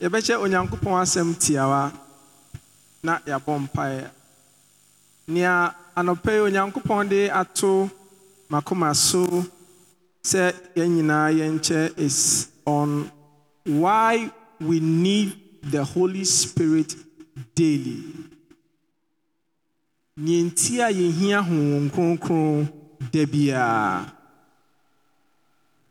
yɛbɛkyɛ 0.00 0.34
onyankopɔn 0.44 1.00
asɛm 1.02 1.28
tiawa 1.42 1.92
na 3.02 3.12
yɛabɔ 3.26 3.52
mpaeɛ 3.64 4.10
nea 5.28 5.74
anɔpɛ 5.96 6.30
yi 6.36 6.40
onyankopɔn 6.48 7.08
de 7.08 7.28
ato 7.30 7.90
makoma 8.50 8.94
so 8.94 9.24
sɛ 10.22 10.52
yɛn 10.76 10.90
nyinaa 10.96 11.30
is 11.96 12.48
on 12.66 13.10
why 13.64 14.30
we 14.60 14.80
need 14.80 15.32
the 15.62 15.82
holy 15.82 16.24
spirit 16.24 16.94
daily. 17.54 18.02
Nea 20.16 20.42
nti 20.44 20.80
a 20.80 20.88
yɛhia 20.92 21.42
honhom 21.42 21.90
kronkron 21.90 22.68
da 23.12 23.26
biara 23.26 24.12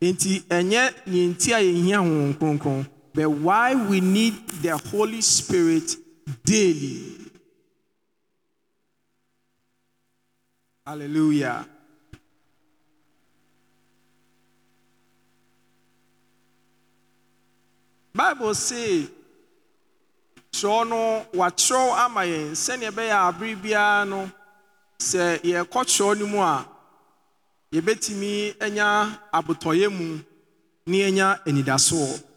nti 0.02 0.44
ɛnyɛ 0.50 0.82
nea 1.08 1.54
a 1.54 1.60
yɛhia 1.60 1.98
honhom 2.00 2.34
kronkron 2.40 2.86
but 3.14 3.30
why 3.30 3.76
we 3.76 4.02
need 4.02 4.48
the 4.62 4.78
holy 4.78 5.22
spirit 5.22 5.96
daily? 6.44 7.18
Hallelujah. 10.86 11.66
Bible 18.16 18.54
say 18.54 19.08
twerɛ 20.52 20.88
no 20.88 21.26
wakyerɛw 21.34 21.98
ama 22.06 22.22
yɛn 22.22 22.52
sɛnea 22.54 22.92
ɛbɛyɛ 22.92 23.16
abere 23.28 23.56
biara 23.56 24.06
no 24.08 24.30
sɛ 25.00 25.40
yɛrekɔ 25.42 25.82
twerɛ 25.86 26.20
no 26.20 26.28
mu 26.28 26.40
a 26.42 26.66
yɛbɛtumi 27.72 28.62
anya 28.62 29.20
abotɔyɛ 29.34 29.90
mu 29.92 30.20
na 30.86 30.96
yɛanya 30.98 31.40
anidasoɔ. 31.48 32.33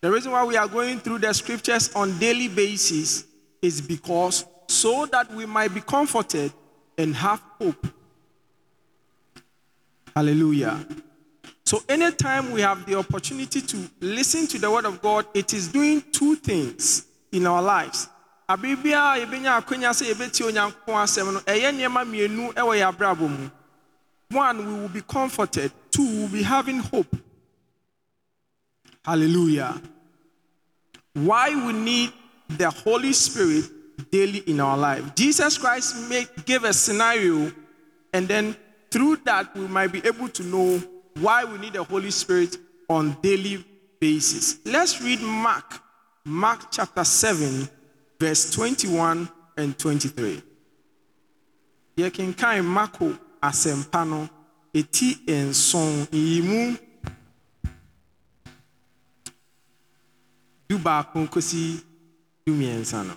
The 0.00 0.10
reason 0.10 0.32
why 0.32 0.44
we 0.44 0.56
are 0.56 0.68
going 0.68 0.98
through 0.98 1.18
the 1.18 1.32
scriptures 1.32 1.92
on 1.94 2.18
daily 2.18 2.48
basis 2.48 3.24
is 3.62 3.80
because 3.80 4.44
so 4.68 5.06
that 5.06 5.32
we 5.32 5.46
might 5.46 5.72
be 5.72 5.80
comforted 5.80 6.52
and 6.98 7.14
have 7.14 7.40
hope 7.60 7.86
hallelujah 10.14 10.84
so, 11.66 11.82
anytime 11.88 12.52
we 12.52 12.60
have 12.60 12.86
the 12.86 12.94
opportunity 12.96 13.60
to 13.60 13.90
listen 14.00 14.46
to 14.46 14.58
the 14.58 14.70
word 14.70 14.84
of 14.84 15.02
God, 15.02 15.26
it 15.34 15.52
is 15.52 15.66
doing 15.66 16.00
two 16.12 16.36
things 16.36 17.06
in 17.32 17.44
our 17.44 17.60
lives. 17.60 18.08
Abibia 18.48 19.18
yɛbɛtie 19.18 20.44
onyankopɔn 20.46 21.02
asɛm 21.02 21.32
no 21.34 23.28
mu. 23.28 23.50
One, 24.30 24.58
we 24.58 24.80
will 24.80 24.88
be 24.88 25.00
comforted. 25.02 25.72
Two, 25.90 26.08
we 26.08 26.20
will 26.20 26.28
be 26.28 26.42
having 26.44 26.78
hope. 26.78 27.16
Hallelujah. 29.06 29.80
Why 31.14 31.50
we 31.50 31.72
need 31.72 32.12
the 32.48 32.68
Holy 32.70 33.12
Spirit 33.12 34.10
daily 34.10 34.38
in 34.40 34.58
our 34.58 34.76
life. 34.76 35.14
Jesus 35.14 35.56
Christ 35.58 36.08
made, 36.10 36.28
gave 36.44 36.64
a 36.64 36.72
scenario, 36.72 37.52
and 38.12 38.26
then 38.26 38.56
through 38.90 39.18
that 39.24 39.54
we 39.56 39.68
might 39.68 39.92
be 39.92 40.04
able 40.04 40.28
to 40.30 40.42
know 40.42 40.82
why 41.20 41.44
we 41.44 41.56
need 41.58 41.74
the 41.74 41.84
Holy 41.84 42.10
Spirit 42.10 42.56
on 42.88 43.16
daily 43.22 43.64
basis. 44.00 44.58
Let's 44.64 45.00
read 45.00 45.20
Mark, 45.20 45.80
Mark 46.24 46.72
chapter 46.72 47.04
7, 47.04 47.68
verse 48.18 48.50
21 48.50 49.28
and 49.56 49.78
23. 49.78 50.42
Yɛkenkan 51.96 52.64
Marko 52.64 53.16
asɛmpa 53.40 54.06
no 54.06 54.28
eti 54.74 55.14
nson 55.28 56.08
yi 56.12 56.42
mu 56.42 56.76
du 60.68 60.78
baako 60.78 61.26
kosi 61.30 61.80
du 62.46 62.52
mmiɛnsa 62.52 63.04
no. 63.06 63.14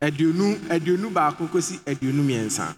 Aduonu 0.00 0.46
aduonu 0.70 1.10
baako 1.10 1.46
kosi 1.52 1.80
aduonu 1.86 2.22
mmiɛnsa. 2.22 2.74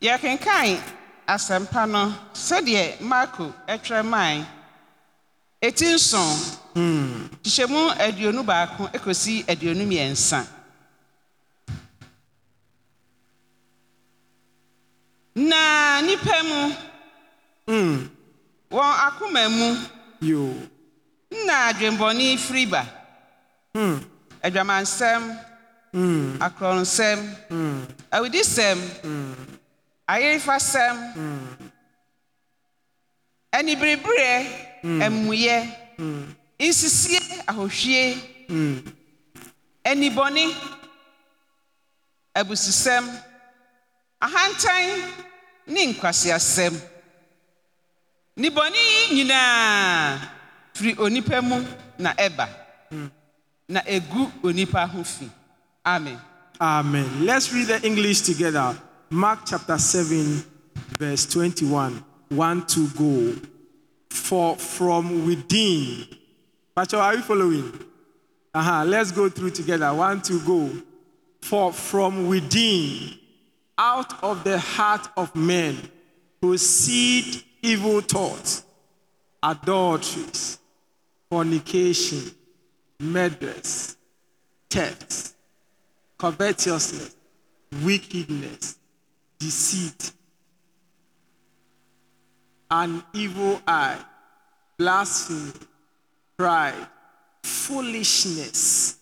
yɛkenkan 0.00 0.78
asɛmpa 1.26 1.86
no 1.88 2.12
sɛdeɛ 2.34 3.00
marko 3.00 3.52
twerɛ 3.66 4.04
mae. 4.04 4.44
Ɛti 5.62 5.94
nson. 5.94 6.30
Hyehyɛmu 7.44 7.80
aduonu 8.06 8.42
baako 8.44 8.88
ekosi 8.92 9.44
aduonu 9.46 9.84
mmiɛnsa 9.86 10.46
na 15.34 16.00
nnipa 16.02 16.36
mu. 16.48 16.60
Wɔn 18.70 18.92
akoma 19.06 19.48
mu 19.48 19.68
Yo. 21.32 21.44
na 21.46 21.66
adwembɔne 21.72 22.36
firi 22.38 22.66
ba 22.66 22.82
adwamansɛm. 24.42 25.22
Akorɔnsɛm. 26.40 27.18
Awudisɛm. 28.10 28.78
Ayerefasɛm. 30.08 30.96
Anibereberɛ. 33.52 34.46
Amumuyɛ 34.84 35.58
nsisie 36.60 37.20
ahohwie. 37.46 38.16
Anibɔne. 39.84 40.44
Abususɛm 42.34 43.04
ahantan 44.20 45.12
ne 45.66 45.86
nkwaseasɛm. 45.92 46.74
Nibɔne 48.38 48.76
yi 48.76 49.14
nyinaa. 49.14 50.18
Firi 50.74 50.94
onipa 50.94 51.42
mu 51.42 51.64
na 51.98 52.12
ɛba 52.14 52.48
na 53.68 53.80
egu 53.86 54.30
onipa 54.42 54.88
ho 54.88 55.02
fi 55.04 55.30
amen 55.84 56.18
Amen. 56.62 57.26
Let's 57.26 57.52
read 57.52 57.66
the 57.66 57.84
English 57.84 58.20
together. 58.20 58.80
Mark 59.10 59.40
chapter 59.46 59.76
7, 59.76 60.44
verse 60.96 61.26
21. 61.26 62.04
1 62.28 62.66
to 62.66 62.88
go. 62.90 63.34
For 64.10 64.54
from 64.56 65.26
within. 65.26 66.06
Pastor, 66.76 66.98
are 66.98 67.16
you 67.16 67.22
following? 67.22 67.72
Uh-huh. 68.54 68.84
Let's 68.84 69.10
go 69.10 69.28
through 69.28 69.50
together. 69.50 69.92
One 69.92 70.22
to 70.22 70.38
go. 70.46 70.70
For 71.40 71.72
from 71.72 72.28
within, 72.28 73.18
out 73.76 74.22
of 74.22 74.44
the 74.44 74.60
heart 74.60 75.08
of 75.16 75.34
men, 75.34 75.76
proceed 76.40 77.42
evil 77.60 78.02
thoughts, 78.02 78.64
adulteries, 79.42 80.58
fornication, 81.32 82.30
murders, 83.00 83.96
thefts, 84.68 85.32
covetousness, 86.18 87.16
wickedness, 87.82 88.76
deceit, 89.38 90.12
an 92.70 93.02
evil 93.14 93.62
eye, 93.66 93.96
blasphemy, 94.76 95.52
pride, 96.36 96.86
foolishness. 97.42 98.98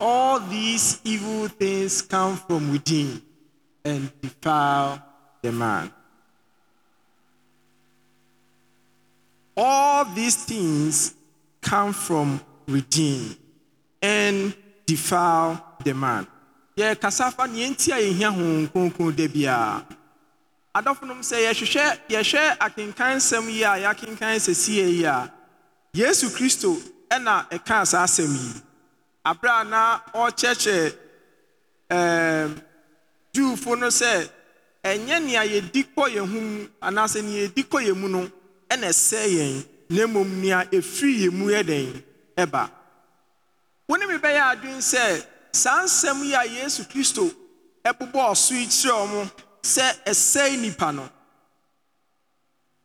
All 0.00 0.40
these 0.40 1.02
evil 1.04 1.48
things 1.48 2.00
come 2.00 2.38
from 2.38 2.72
within 2.72 3.20
and 3.84 4.10
defile 4.22 5.04
the 5.42 5.52
man. 5.52 5.92
All 9.54 10.06
these 10.06 10.44
things 10.46 11.14
come 11.64 11.92
from 11.92 12.40
within 12.68 13.36
and 14.02 14.54
defile 14.86 15.60
the 15.82 15.94
man. 15.94 16.26
yɛrekasa 16.76 17.30
fa 17.32 17.46
neɛ 17.46 17.68
nti 17.70 17.92
a 17.92 17.98
yɛhia 18.02 18.30
honhom 18.34 18.68
kronkron 18.72 19.14
da 19.16 19.26
biara 19.28 19.86
adɔfonom 20.74 21.20
sɛ 21.22 21.36
yɛhwehwɛ 21.46 21.98
yɛhwɛ 22.10 22.58
akenkan 22.58 23.16
nsɛm 23.18 23.46
yi 23.48 23.62
a 23.62 23.74
yɛakenkan 23.84 24.36
sɛsie 24.42 24.88
yi 24.98 25.04
a 25.04 25.30
yesu 25.94 26.28
kristo 26.30 26.74
ɛna 27.10 27.46
ɛkaa 27.48 27.86
saa 27.86 28.04
asɛm 28.04 28.32
yi 28.34 28.52
aberɛ 29.24 29.60
a 29.60 29.64
na 29.64 30.00
ɔrekyerɛkyerɛ 30.14 30.94
ɛɛm 31.90 32.50
juufo 33.32 33.78
no 33.78 33.86
sɛ 33.86 34.28
ɛnyɛ 34.82 35.22
nea 35.24 35.42
yɛdi 35.46 35.86
kɔ 35.94 36.04
yɛn 36.10 36.26
ho 36.26 36.40
mu 36.40 36.66
anaasɛ 36.82 37.22
nea 37.22 37.46
yɛdi 37.48 37.62
kɔ 37.70 37.78
yɛn 37.86 37.96
mu 38.00 38.08
no 38.08 38.30
ɛna 38.68 38.88
ɛsɛe 38.90 39.26
yɛn 39.38 39.64
na 39.94 40.06
mmom 40.06 40.28
nea 40.42 40.64
ɛfiri 40.76 41.14
yɛn 41.22 41.32
mu 41.38 41.46
yɛ 41.50 41.62
dɛn 41.62 42.02
ɛba. 42.36 42.70
Wo 43.88 43.96
ne 43.96 44.06
me 44.06 44.18
bɛyɛ 44.18 44.40
adwene 44.52 44.82
sɛ 44.82 45.26
saa 45.52 45.84
nsɛm 45.84 46.24
yi 46.24 46.34
a 46.34 46.44
yesu 46.44 46.82
kristo 46.84 47.30
ɛbobɔɔ 47.84 48.36
so 48.36 48.54
yi 48.54 48.66
kyerɛ 48.66 48.94
ɔmo 49.06 49.30
sɛ 49.62 50.60
nipa 50.60 50.92
no. 50.92 51.08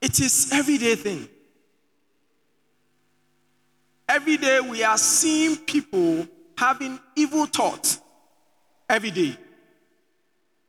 It 0.01 0.19
is 0.19 0.51
everyday 0.53 0.95
thing. 0.95 1.27
Every 4.07 4.37
day 4.37 4.59
we 4.59 4.83
are 4.83 4.97
seeing 4.97 5.57
people 5.57 6.27
having 6.57 6.99
evil 7.15 7.45
thoughts. 7.45 7.99
Every 8.87 9.11
day. 9.11 9.37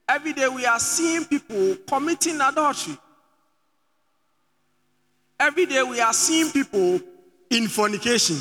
Every 0.09 0.33
day 0.33 0.49
we 0.49 0.67
are 0.67 0.81
seeing 0.81 1.25
people 1.25 1.77
committing 1.87 2.41
adultery 2.41 2.99
every 5.41 5.65
day 5.67 5.83
we 5.83 6.01
are 6.01 6.13
seeing 6.13 6.53
people 6.53 7.01
in 7.49 7.67
fornication. 7.67 8.37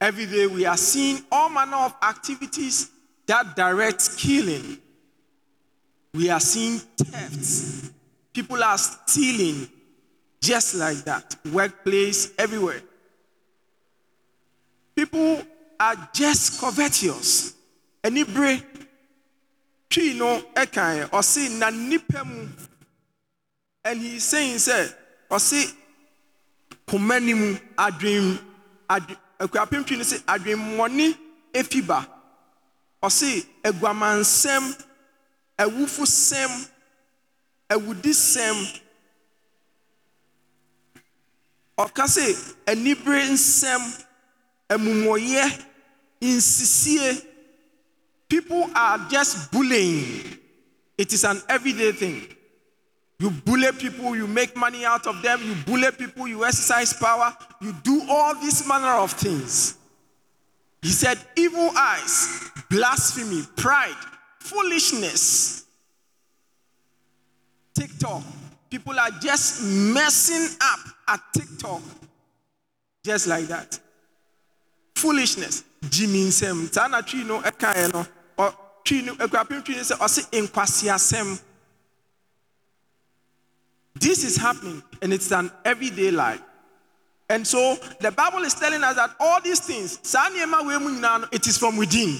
Every 0.00 0.24
day 0.24 0.46
we 0.46 0.64
are 0.64 0.76
seeing 0.76 1.22
all 1.30 1.50
manner 1.50 1.76
of 1.76 1.94
activities 2.02 2.90
that 3.26 3.54
direct 3.56 4.16
killing. 4.16 4.78
We 6.14 6.30
are 6.30 6.40
seeing 6.40 6.78
thefts. 6.78 7.90
People 8.32 8.62
are 8.62 8.78
stealing 8.78 9.68
just 10.40 10.76
like 10.76 10.98
that. 10.98 11.36
Workplace, 11.52 12.32
everywhere. 12.38 12.80
People 14.94 15.42
are 15.78 16.08
just 16.14 16.60
covetous. 16.60 17.54
Enibre, 18.02 18.62
twi 19.90 20.14
no 20.14 20.40
ɛkan 20.54 21.10
ɔsi 21.10 21.58
na 21.58 21.68
nipa 21.70 22.24
mu, 22.24 22.48
and 23.84 24.00
he 24.00 24.16
is 24.16 24.24
saying 24.24 24.56
sɛ 24.56 24.94
ɔsi 25.30 25.74
koma 26.86 27.20
ni 27.20 27.34
mu 27.34 27.56
adwin 27.76 28.38
adwin 28.88 29.18
akuapem 29.38 29.82
no 29.98 30.04
sɛ 30.04 30.18
adwinmɔni 30.26 31.06
efi 31.52 31.80
ba. 31.86 31.98
Ɔsi 33.02 33.46
eguamansɛm 33.68 34.64
awufosɛm 35.62 36.50
awudisɛm. 37.70 38.56
Ɔka 41.78 42.04
sɛ 42.14 42.26
nsɛm 43.32 43.82
amumɔyɛ 44.68 45.66
nsisie. 46.20 47.26
People 48.28 48.70
are 48.74 48.98
just 49.08 49.50
bullying. 49.50 50.38
It 50.98 51.12
is 51.12 51.24
an 51.24 51.40
everyday 51.48 51.92
thing 51.92 52.36
you 53.20 53.30
bully 53.30 53.70
people 53.78 54.16
you 54.16 54.26
make 54.26 54.56
money 54.56 54.84
out 54.84 55.06
of 55.06 55.20
them 55.22 55.40
you 55.44 55.54
bully 55.66 55.90
people 55.92 56.26
you 56.26 56.44
exercise 56.44 56.92
power 56.94 57.36
you 57.60 57.72
do 57.84 58.02
all 58.08 58.34
this 58.40 58.66
manner 58.66 58.94
of 58.98 59.12
things. 59.12 59.76
He 60.82 60.88
said 60.88 61.18
evil 61.36 61.70
eyes 61.76 62.50
blasphemy 62.70 63.42
pride 63.56 63.94
foolishness. 64.40 65.66
Tiktok 67.74 68.22
people 68.70 68.98
are 68.98 69.10
just 69.20 69.62
messing 69.64 70.56
up 70.62 70.80
at 71.08 71.20
tiktok. 71.34 71.82
Just 73.04 73.26
like 73.26 73.46
that. 73.46 73.78
Foolishness. 74.94 75.64
Jimmy 75.90 76.24
nsɛm 76.28 76.72
saa 76.72 76.86
na 76.88 77.00
twi 77.02 77.24
no. 77.24 77.40
Ɛkaeɛ 77.40 77.92
no 77.92 78.06
ɔ- 78.38 78.54
twi 78.84 79.02
no 79.02 79.14
akuapem 79.16 79.62
twi 79.64 79.74
no 79.76 79.80
sɛ 79.82 79.96
ɔse 79.98 80.30
nkwasiasɛm 80.46 81.40
this 84.00 84.24
is 84.24 84.36
happening 84.36 84.82
and 85.02 85.12
it's 85.12 85.30
an 85.30 85.50
everyday 85.64 86.10
life. 86.10 86.42
And 87.28 87.46
so 87.46 87.76
the 88.00 88.10
bible 88.10 88.40
is 88.40 88.54
telling 88.54 88.82
us 88.82 88.96
that 88.96 89.14
all 89.20 89.40
these 89.40 89.60
things 89.60 90.00
it 90.02 91.46
is 91.46 91.58
from 91.58 91.76
within. 91.76 92.16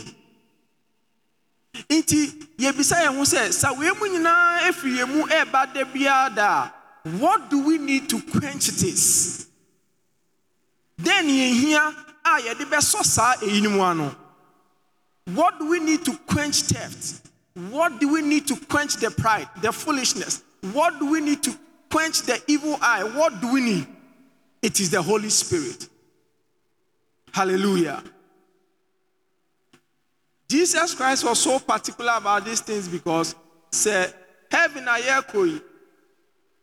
Nti 1.88 2.26
yɛbisa 2.58 3.02
yɛn 3.02 3.16
ho 3.16 3.22
sɛ 3.22 3.52
sa 3.52 3.72
wei 3.72 3.90
mu 3.90 4.06
nyinaa 4.06 4.68
efiri 4.68 4.98
yɛn 4.98 5.08
mu 5.08 5.26
ɛreba 5.26 5.92
biara 5.92 6.34
da 6.34 6.70
what 7.02 7.48
do 7.48 7.64
we 7.64 7.78
need 7.78 8.08
to 8.10 8.20
quench 8.20 8.66
this? 8.66 9.46
Then 10.98 11.26
yɛhia 11.26 11.94
a 12.24 12.28
yɛde 12.42 12.64
bɛsɔ 12.68 13.02
saa 13.04 13.34
eyinom 13.36 13.80
ano. 13.80 14.14
What 15.34 15.58
do 15.58 15.68
we 15.68 15.80
need 15.80 16.04
to 16.04 16.12
quench 16.26 16.62
theft? 16.62 17.26
What 17.70 18.00
do 18.00 18.12
we 18.12 18.22
need 18.22 18.46
to 18.48 18.56
quench 18.56 18.96
the 18.96 19.10
pride 19.10 19.48
the 19.62 19.72
foolishness? 19.72 20.42
What 20.72 20.98
do 20.98 21.06
we 21.06 21.20
need 21.20 21.42
to 21.44 21.56
quench 21.90 22.22
the 22.22 22.40
evil 22.46 22.76
eye 22.80 23.02
what 23.04 23.40
do 23.40 23.52
we 23.52 23.60
need 23.60 23.86
it 24.62 24.78
is 24.80 24.90
the 24.90 25.00
holy 25.00 25.30
spirit 25.30 25.88
hallelujah 27.32 28.02
Jesus 30.50 30.94
Christ 30.94 31.22
was 31.22 31.38
so 31.38 31.60
particular 31.60 32.14
about 32.16 32.44
these 32.44 32.60
things 32.60 32.88
because 32.88 33.36
said, 33.70 34.12
heaven 34.50 34.82
a 34.88 34.98
yɛrekɔ 34.98 35.46
yi 35.46 35.60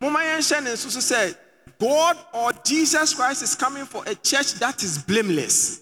moma 0.01 0.19
yɛnhyɛ 0.19 0.63
ne 0.63 0.71
nso 0.71 1.35
God 1.79 2.17
or 2.33 2.51
Jesus 2.65 3.13
Christ 3.13 3.43
is 3.43 3.55
coming 3.55 3.85
for 3.85 4.03
a 4.05 4.15
church 4.15 4.55
that 4.55 4.83
is 4.83 4.97
blameless. 4.97 5.81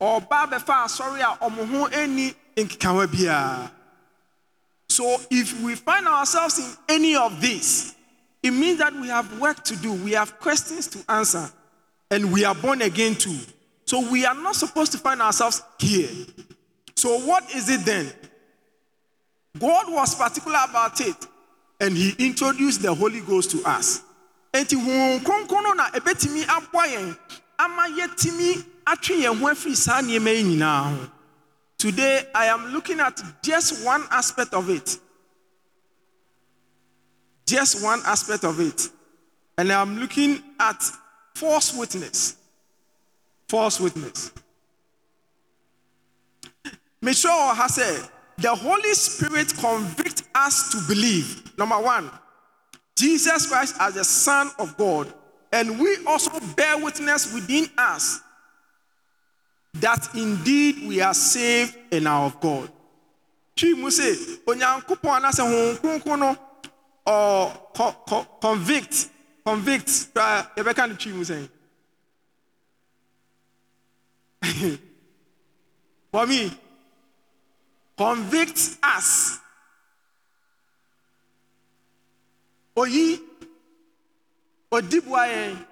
Ɔba 0.00 0.50
bɛfa 0.50 0.84
asɔre 0.84 1.20
a 1.20 1.44
ɔmo 1.44 1.66
ho 1.66 1.86
ani 1.86 2.32
nkekawa 2.56 3.06
biara. 3.08 3.70
So 4.88 5.16
if 5.30 5.60
we 5.62 5.74
find 5.74 6.06
ourselves 6.06 6.58
in 6.58 6.94
any 6.94 7.16
of 7.16 7.40
this, 7.40 7.96
it 8.42 8.50
means 8.50 8.78
that 8.78 8.92
we 8.92 9.08
have 9.08 9.38
work 9.38 9.62
to 9.64 9.76
do, 9.76 9.92
we 9.92 10.12
have 10.12 10.38
questions 10.40 10.88
to 10.88 10.98
answer, 11.08 11.50
and 12.10 12.32
we 12.32 12.44
are 12.44 12.54
born 12.54 12.82
again 12.82 13.14
too. 13.14 13.38
So 13.86 14.10
we 14.10 14.24
are 14.24 14.34
not 14.34 14.56
supposed 14.56 14.92
to 14.92 14.98
find 14.98 15.20
ourselves 15.20 15.62
here. 15.78 16.08
So 16.96 17.18
what 17.20 17.54
is 17.54 17.68
it 17.68 17.84
then? 17.84 18.12
God 19.58 19.92
was 19.92 20.14
particular 20.14 20.58
about 20.68 21.00
it, 21.00 21.16
and 21.80 21.96
He 21.96 22.14
introduced 22.18 22.82
the 22.82 22.94
Holy 22.94 23.20
Ghost 23.20 23.50
to 23.52 23.62
us. 23.64 24.02
Today 31.78 32.26
I 32.34 32.46
am 32.46 32.72
looking 32.72 33.00
at 33.00 33.22
just 33.42 33.84
one 33.84 34.04
aspect 34.10 34.54
of 34.54 34.70
it. 34.70 34.98
Just 37.52 37.84
one 37.84 38.00
aspect 38.06 38.44
of 38.44 38.58
it. 38.60 38.88
And 39.58 39.70
I'm 39.70 39.98
looking 39.98 40.42
at 40.58 40.82
false 41.34 41.76
witness. 41.76 42.36
False 43.46 43.78
witness. 43.78 44.32
Michelle 47.02 47.54
has 47.54 47.74
said, 47.74 48.08
the 48.38 48.54
Holy 48.54 48.94
Spirit 48.94 49.52
convict 49.58 50.22
us 50.34 50.70
to 50.70 50.78
believe. 50.88 51.52
Number 51.58 51.78
one, 51.78 52.10
Jesus 52.96 53.46
Christ 53.46 53.76
as 53.78 53.96
the 53.96 54.04
Son 54.04 54.50
of 54.58 54.74
God, 54.78 55.12
and 55.52 55.78
we 55.78 55.98
also 56.06 56.30
bear 56.56 56.82
witness 56.82 57.34
within 57.34 57.66
us 57.76 58.22
that 59.74 60.08
indeed 60.14 60.88
we 60.88 61.02
are 61.02 61.12
saved 61.12 61.76
and 61.92 62.08
are 62.08 62.24
of 62.24 62.40
God. 62.40 62.72
Twi 63.56 63.74
mu 63.74 63.90
sɛ 63.90 64.38
ɔ 67.06 67.72
co- 67.74 67.96
co- 68.08 68.26
convict 68.40 69.08
convict 69.44 69.88
yɛbɛka 70.56 70.88
no 70.88 70.94
twi 70.96 71.12
mu 71.12 71.24
sɛn 71.24 71.48
for 76.12 76.26
me 76.26 76.50
convict 77.96 78.78
us. 78.82 79.38
Oyi 82.76 83.20
odiboa 84.70 85.22
yɛn 85.28 85.66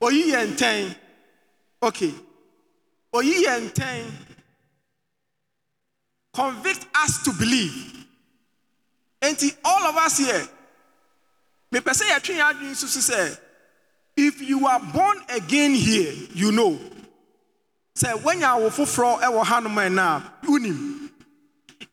oyi 0.00 0.32
ntɛn 0.32 0.94
okay. 1.82 2.14
Oyi 3.12 3.46
ntɛn 3.46 4.25
convict 6.36 6.86
us 6.94 7.22
to 7.24 7.32
believe. 7.32 8.04
Nti 9.22 9.56
all 9.64 9.86
of 9.88 9.96
us 9.96 10.18
here 10.18 10.48
mepɛ 11.72 11.92
sɛ 11.92 12.04
yɛtwe 12.12 12.34
yɛn 12.36 12.52
adwene 12.52 12.72
nso 12.72 12.86
so 12.86 13.36
if 14.16 14.40
you 14.40 14.66
are 14.66 14.80
born 14.92 15.18
again 15.30 15.74
here 15.74 16.12
you 16.34 16.52
know. 16.52 16.78
Sɛ 17.96 18.12
woanya 18.22 18.54
awo 18.54 18.68
foforɔ 18.68 19.20
wɔ 19.22 19.44
hanom 19.44 19.74
ɛna 19.74 20.04
a 20.16 20.46
wonim 20.46 21.10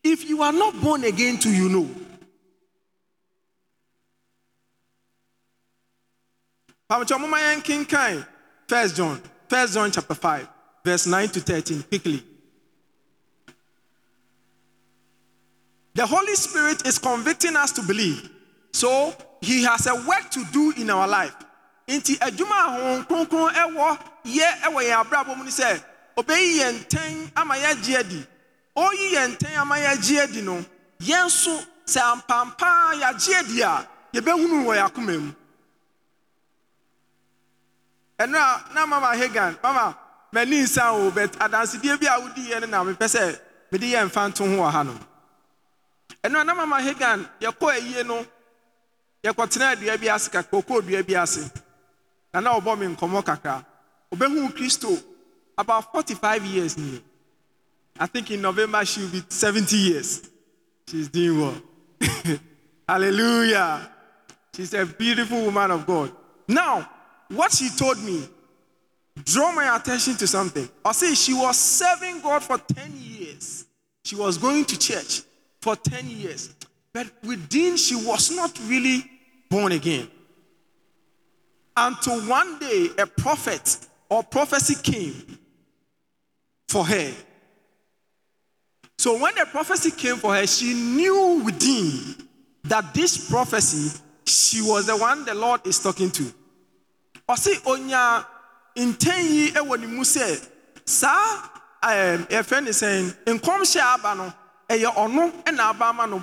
if 0.03 0.27
you 0.27 0.43
are 0.43 0.51
not 0.51 0.79
born 0.81 1.03
again 1.05 1.37
too 1.39 1.51
you 1.51 1.69
know. 1.69 1.89
Pamokyɛ 6.89 7.19
moma 7.19 7.37
yɛn 7.37 7.63
kenkan 7.63 8.27
First 8.67 8.95
John, 8.95 9.21
First 9.47 9.73
John 9.73 9.91
chapter 9.91 10.15
5, 10.15 10.47
verse 10.83 11.07
9 11.07 11.29
to 11.29 11.39
13, 11.39 11.83
quickly. 11.83 12.23
The 15.95 16.05
Holy 16.05 16.35
Spirit 16.35 16.87
is 16.87 16.97
convicting 16.97 17.55
us 17.55 17.71
to 17.73 17.83
believe. 17.83 18.29
So 18.71 19.13
he 19.41 19.63
has 19.63 19.85
a 19.85 19.95
work 19.95 20.29
to 20.31 20.43
do 20.51 20.73
in 20.77 20.89
our 20.89 21.07
life. 21.07 21.35
Nti 21.87 22.17
adwuma 22.17 23.05
ɛwɔ 23.53 23.99
yɛ 24.25 24.47
ɛwɔ 24.61 24.79
yɛn 24.89 25.03
abrabɔ 25.03 25.37
mu 25.37 25.43
ni 25.43 25.51
sɛ 25.51 25.83
obeyi 26.17 26.59
yɛn 26.59 26.85
ntɛn 26.85 27.31
ama 27.35 27.53
adi. 27.55 28.25
Oyi 28.75 29.11
yɛn 29.13 29.37
ntɛn 29.37 29.57
ama 29.57 29.75
adi 29.75 30.41
no, 30.41 30.65
yɛn 30.99 31.29
sɛ 31.85 31.99
ampampa 32.01 32.93
adi 33.37 33.61
a 33.61 33.87
wɔ 34.13 34.87
akoma 34.89 35.19
mu. 35.21 35.33
na 38.25 38.85
mama 38.85 39.13
mama 39.61 39.95
nsa 40.63 40.93
o 40.93 41.11
but 41.11 41.37
bi 41.99 42.07
a 42.07 42.19
wodi 42.19 42.47
yɛ 42.49 42.61
no 42.61 42.67
na 42.67 42.83
sɛ 43.05 43.39
ho 43.71 44.45
wɔ 44.45 44.71
ha 44.71 44.83
no 44.83 44.97
ɛno 46.23 46.39
a 46.39 46.43
na 46.43 46.53
mama 46.53 46.81
hagan 46.81 47.27
yɛkɔ 47.41 47.71
ayie 47.71 48.03
no 48.05 48.25
yɛkɔtena 49.23 49.79
dua 49.79 49.97
bi 49.97 50.07
ase 50.09 50.29
kakra 50.29 50.49
kokoo 50.49 50.81
dua 50.81 51.03
bi 51.03 51.15
ase. 51.15 51.51
Na 52.33 52.39
na 52.39 52.59
ɔbɔ 52.59 52.79
me 52.79 52.85
nkɔmmɔ 52.95 53.23
kakra. 53.23 53.65
Ɔbɛhu 54.11 54.53
kristo 54.55 55.01
about 55.57 55.91
45 55.91 56.45
years 56.45 56.77
nie 56.77 57.01
i 57.99 58.07
think 58.07 58.31
in 58.31 58.41
november 58.41 58.83
she 58.85 59.01
will 59.01 59.09
be 59.09 59.23
70 59.29 59.75
years. 59.75 60.29
She's 60.89 61.07
doing 61.07 61.39
well. 61.39 61.55
Hallelujah. 62.89 63.89
She's 64.55 64.73
a 64.73 64.85
beautiful 64.85 65.45
woman 65.45 65.71
of 65.71 65.85
god. 65.85 66.11
Now 66.47 66.89
what 67.29 67.51
she 67.53 67.69
told 67.69 67.99
me 68.03 68.27
draw 69.23 69.51
my 69.51 69.75
attention 69.75 70.15
to 70.15 70.27
something. 70.27 70.67
I 70.83 70.91
say 70.91 71.13
she 71.13 71.33
was 71.33 71.57
serving 71.57 72.21
god 72.21 72.43
for 72.43 72.57
10 72.57 72.91
years. 72.95 73.65
She 74.03 74.15
was 74.15 74.37
going 74.37 74.65
to 74.65 74.77
church 74.77 75.21
for 75.63 75.75
10 75.75 76.09
years 76.09 76.53
but 76.93 77.07
within 77.23 77.77
she 77.77 77.95
was 77.95 78.31
not 78.35 78.51
really 78.67 79.09
born 79.49 79.71
again 79.71 80.07
until 81.75 82.19
one 82.21 82.59
day 82.59 82.89
a 82.99 83.07
prophet 83.07 83.77
or 84.09 84.23
prophecy 84.23 84.75
came 84.83 85.39
for 86.67 86.85
her. 86.85 87.11
So 88.97 89.19
when 89.19 89.33
the 89.35 89.45
prophecy 89.45 89.91
came 89.91 90.17
for 90.17 90.35
her, 90.35 90.45
she 90.47 90.73
knew 90.73 91.41
within 91.43 92.15
that 92.65 92.93
this 92.93 93.29
prophecy, 93.29 93.99
she 94.25 94.61
was 94.61 94.85
the 94.85 94.95
one 94.95 95.25
the 95.25 95.33
Lord 95.33 95.65
is 95.65 95.79
talking 95.79 96.11
to. 96.11 96.23
Ɔse 97.27 97.65
onya 97.65 98.25
nten 98.75 99.23
yi 99.29 99.51
ɛwɔ 99.51 99.79
ne 99.79 99.87
mu 99.87 100.03
sɛ 100.03 100.47
saa 100.85 101.49
ɛɛm 101.83 102.27
yɛfrɛ 102.29 102.63
ne 102.63 102.71
sɛn 102.71 103.75
a 103.77 103.93
aba 103.93 104.15
no 104.15 104.33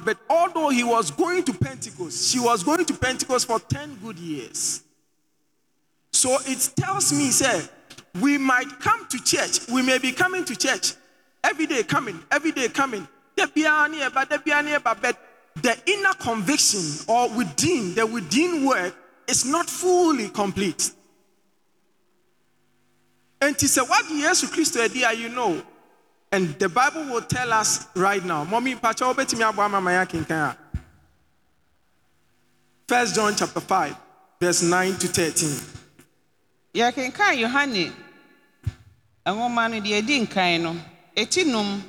but 0.04 0.18
although 0.28 0.68
he 0.70 0.84
was 0.84 1.10
going 1.10 1.42
to 1.44 1.52
Pentecost, 1.52 2.30
she 2.30 2.38
was 2.38 2.62
going 2.62 2.84
to 2.84 2.94
Pentecost 2.94 3.46
for 3.46 3.58
ten 3.60 3.96
good 4.02 4.18
years. 4.18 4.82
So 6.12 6.36
it 6.46 6.70
tells 6.76 7.12
me, 7.12 7.30
say, 7.30 7.62
we 8.20 8.38
might 8.38 8.68
come 8.80 9.06
to 9.08 9.22
church. 9.22 9.60
We 9.72 9.82
may 9.82 9.98
be 9.98 10.12
coming 10.12 10.44
to 10.44 10.56
church 10.56 10.94
every 11.44 11.66
day, 11.66 11.82
coming, 11.82 12.18
every 12.30 12.52
day, 12.52 12.68
coming. 12.68 13.06
But 13.36 13.54
the 13.54 15.76
inner 15.86 16.14
conviction 16.14 17.04
or 17.08 17.28
within 17.30 17.94
the 17.94 18.06
within 18.06 18.66
work 18.66 18.94
is 19.28 19.44
not 19.44 19.70
fully 19.70 20.28
complete. 20.28 20.90
And 23.40 23.56
to 23.58 23.68
say 23.68 23.80
what 23.80 24.06
Jesus 24.08 24.50
Christ 24.50 24.76
idea, 24.76 25.12
you 25.12 25.28
know, 25.28 25.62
and 26.32 26.48
the 26.58 26.68
Bible 26.68 27.04
will 27.06 27.22
tell 27.22 27.52
us 27.52 27.86
right 27.96 28.24
now. 28.24 28.44
Mommy, 28.44 28.74
pacha 28.76 29.04
obetimi 29.04 29.42
abwa 29.44 29.68
mama 29.70 29.92
ya 29.92 30.06
kinkan. 30.06 30.56
First 32.88 33.14
John 33.14 33.34
chapter 33.36 33.60
5, 33.60 33.96
verse 34.40 34.62
9 34.62 34.94
to 34.98 35.06
13. 35.08 35.60
yɛkenkan 36.74 37.34
yohane 37.38 37.92
nwoma 39.26 39.68
no 39.70 39.80
deɛ 39.80 40.02
ɛdi 40.02 40.20
nkan 40.26 40.60
no 40.62 40.76
ɛti 41.16 41.44
num 41.46 41.82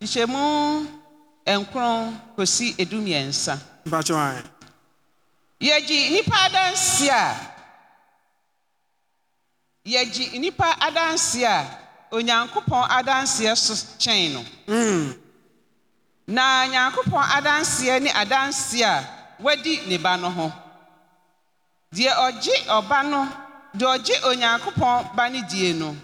nhyihyɛmu 0.00 0.86
nkron 1.46 2.20
kɔsi 2.36 2.76
edumiɛnsa 2.76 3.58
Mpacho 3.86 4.16
aye. 4.16 4.42
yɛgye 5.60 6.10
nnipa 6.10 6.36
adanse 6.46 7.08
a 7.08 7.34
yɛgye 9.86 10.32
nnipa 10.38 10.76
adanse 10.80 11.42
a 11.44 11.87
onyankopɔn 12.10 12.88
adanseɛ 12.90 13.56
so 13.56 13.74
kyɛn 13.98 14.32
no. 14.34 14.44
Na 16.26 16.66
nyankopɔn 16.66 17.24
adanseɛ 17.36 18.02
ne 18.02 18.10
adanseɛ 18.10 18.84
a 18.84 19.04
wadi 19.40 19.80
ne 19.88 19.96
ba 19.98 20.16
no 20.16 20.30
ho. 20.30 20.52
Deɛ 21.94 22.12
ɔgye 22.26 22.66
ɔba 22.68 23.02
no 23.10 23.28
deɛ 23.76 23.98
ɔgye 23.98 24.16
onyankopɔn 24.24 25.14
ba 25.16 25.28
no 25.30 25.40
die 25.48 25.72
no 25.72 25.96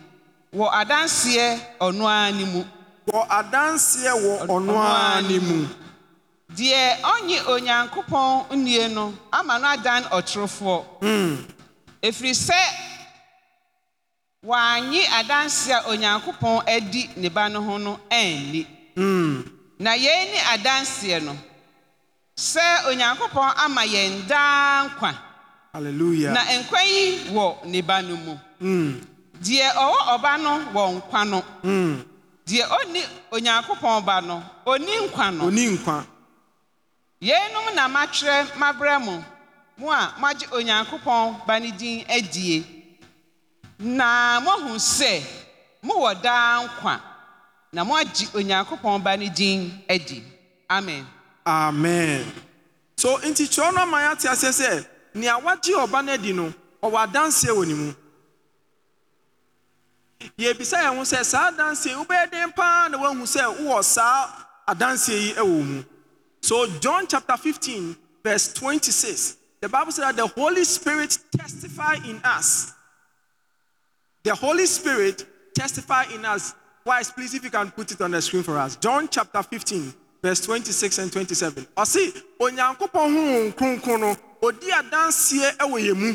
wɔ 0.55 0.71
adanseɛ 0.73 1.59
ɔno 1.81 2.07
ara 2.07 2.33
ne 2.33 2.45
mu. 2.45 2.65
Wɔ 3.09 3.27
adanseɛ 3.29 4.13
wɔ 4.13 4.47
ɔno 4.47 4.73
ara 4.79 5.21
ne 5.23 5.39
mu. 5.39 5.69
deɛ 6.55 7.01
ɔnye 7.03 7.39
onyankopɔn 7.47 8.47
nnue 8.53 8.89
no 8.93 9.13
ama 9.33 9.59
no 9.59 9.67
adan 9.69 10.05
ɔtorofoɔ. 10.05 10.85
Ɛfiri 12.03 12.33
sɛ 12.33 12.59
wanye 14.45 15.03
adanse 15.19 15.73
a 15.73 15.81
onyankopɔn 15.89 16.63
adi 16.69 17.11
ne 17.17 17.29
ba 17.31 17.49
no 17.49 17.63
ho 17.63 17.79
no 17.79 17.99
anni. 18.11 18.67
Na 19.79 19.93
yɛn 19.97 20.31
ne 20.33 20.39
adanseɛ 20.55 21.23
no 21.25 21.37
sɛ 22.37 22.85
onyankopɔn 22.91 23.55
ama 23.65 23.83
yɛn 23.85 24.27
daa 24.29 24.85
nkwa 24.89 25.15
na 26.35 26.41
nkwa 26.45 26.83
yi 26.85 27.19
wɔ 27.33 27.65
ne 27.67 27.81
ba 27.83 28.03
no 28.03 28.17
mu. 28.17 28.39
Deɛ 29.41 29.73
ɔwɔ 29.75 29.99
ɔba 30.15 30.43
no 30.43 30.59
wɔ 30.75 31.01
nkwa 31.01 31.25
no. 31.29 31.43
Deɛ 32.47 32.65
ɔnni 32.69 33.03
onyankopɔn 33.33 34.05
ba 34.05 34.21
no 34.21 34.43
ɔnni 34.67 35.09
nkwa 35.09 35.31
no. 35.35 35.45
Yeinom 37.21 37.75
na 37.75 37.89
matwerɛ 37.89 38.47
mabrɛ 38.59 39.01
mo 39.03 39.25
mo 39.79 39.91
a 39.91 40.13
moagye 40.21 40.47
onyankopɔn 40.53 41.47
ba 41.47 41.59
no 41.59 41.71
din 41.71 42.05
adie. 42.09 42.65
Na 43.85 44.41
moahu 44.41 44.75
sɛ 44.79 45.23
mowɔ 45.85 46.23
daa 46.23 46.67
nkwa 46.67 47.01
na 47.73 47.85
moagye 47.85 48.27
onyankopɔn 48.35 49.03
ba 49.03 49.17
no 49.17 49.29
din 49.29 49.85
adi 49.89 50.23
amen 50.69 51.07
Amen. 51.47 52.25
So 52.97 53.19
nti 53.19 53.47
kyerɛ 53.47 53.75
no 53.75 53.83
ama 53.83 53.99
yɛate 53.99 54.29
aseɛ 54.31 54.51
sɛ 54.51 54.87
nea 55.15 55.39
wagye 55.39 55.75
ɔba 55.75 56.05
no 56.05 56.13
adi 56.13 56.33
no 56.33 56.55
ɔwɔ 56.83 57.07
adanseɛ 57.07 57.51
wɔ 57.53 57.67
ne 57.67 57.75
mu. 57.75 57.95
Yɛbisa 60.39 60.81
yɛn 60.83 60.97
ho 60.97 61.03
sɛ 61.03 61.25
saa 61.25 61.51
adanseɛ 61.51 61.95
wobɛyɛ 62.07 62.31
den 62.31 62.53
paa 62.53 62.89
na 62.89 62.99
woahu 62.99 63.23
sɛ 63.25 63.59
wowɔ 63.59 63.85
saa 63.85 64.31
adanseɛ 64.69 65.21
yi 65.21 65.33
wɔ 65.35 65.65
mu. 65.67 65.85
So 66.41 66.67
John 66.81 67.07
chapter 67.07 67.37
15 67.37 67.97
verse 68.23 68.53
26 68.55 69.37
the 69.61 69.69
Bible 69.69 69.93
says 69.93 70.05
that 70.05 70.17
the 70.17 70.27
Holy 70.27 70.63
Spirit 70.65 71.19
testify 71.37 71.95
in 72.05 72.21
us. 72.23 72.74
The 74.25 74.35
Holy 74.35 74.65
Spirit 74.65 75.27
testify 75.55 76.05
in 76.15 76.25
us. 76.25 76.55
Wise, 76.85 77.11
please, 77.11 77.35
if 77.35 77.45
you 77.45 77.51
can 77.51 77.71
put 77.71 77.93
it 77.93 78.01
on 78.01 78.11
the 78.11 78.23
screen 78.23 78.43
for 78.43 78.59
us. 78.59 78.75
John 78.77 79.07
chapter 79.09 79.43
15, 79.43 79.93
verse 80.23 80.41
26 80.41 80.99
and 80.99 81.13
27. 81.13 81.67
Ɔse, 81.77 82.23
Onyankopɔn 82.41 82.89
Honhom 82.91 83.55
Kronkron 83.55 84.01
no, 84.01 84.17
odi 84.43 84.71
adanseɛ 84.71 85.57
ɛwɔ 85.59 85.89
yɛn 85.89 85.97
mu. 85.97 86.15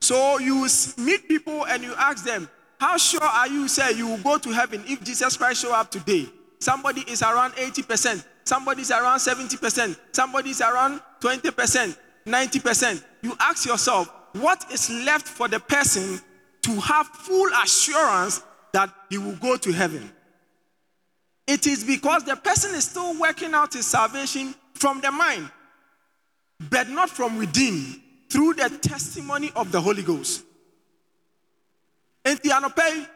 So 0.00 0.38
you 0.38 0.66
meet 0.98 1.28
people 1.28 1.66
and 1.66 1.82
you 1.82 1.92
ask 1.98 2.24
them, 2.24 2.48
how 2.78 2.96
sure 2.96 3.22
are 3.22 3.48
you, 3.48 3.66
say 3.66 3.92
you 3.94 4.06
will 4.06 4.18
go 4.18 4.38
to 4.38 4.50
heaven 4.50 4.84
if 4.86 5.02
Jesus 5.02 5.36
Christ 5.36 5.62
show 5.62 5.74
up 5.74 5.90
today? 5.90 6.28
Somebody 6.60 7.00
is 7.02 7.22
around 7.22 7.52
80%, 7.54 8.24
somebody 8.44 8.82
is 8.82 8.92
around 8.92 9.18
70%, 9.18 9.98
somebody 10.12 10.50
is 10.50 10.60
around 10.60 11.00
20%, 11.20 11.96
90%. 12.24 13.04
You 13.22 13.34
ask 13.40 13.66
yourself, 13.66 14.12
what 14.34 14.64
is 14.72 14.90
left 14.90 15.26
for 15.26 15.48
the 15.48 15.58
person 15.58 16.20
to 16.62 16.80
have 16.80 17.06
full 17.06 17.48
assurance 17.62 18.42
that 18.72 18.92
he 19.10 19.18
will 19.18 19.36
go 19.36 19.56
to 19.56 19.72
heaven? 19.72 20.10
It 21.46 21.66
is 21.66 21.84
because 21.84 22.24
the 22.24 22.36
person 22.36 22.74
is 22.74 22.84
still 22.84 23.18
working 23.18 23.54
out 23.54 23.72
his 23.72 23.86
salvation 23.86 24.54
from 24.74 25.00
the 25.00 25.10
mind 25.10 25.50
but 26.70 26.88
not 26.88 27.10
from 27.10 27.36
within, 27.38 28.00
through 28.28 28.54
the 28.54 28.68
testimony 28.82 29.50
of 29.54 29.70
the 29.72 29.80
Holy 29.80 30.02
Ghost. 30.02 30.44
Adwene 32.24 33.06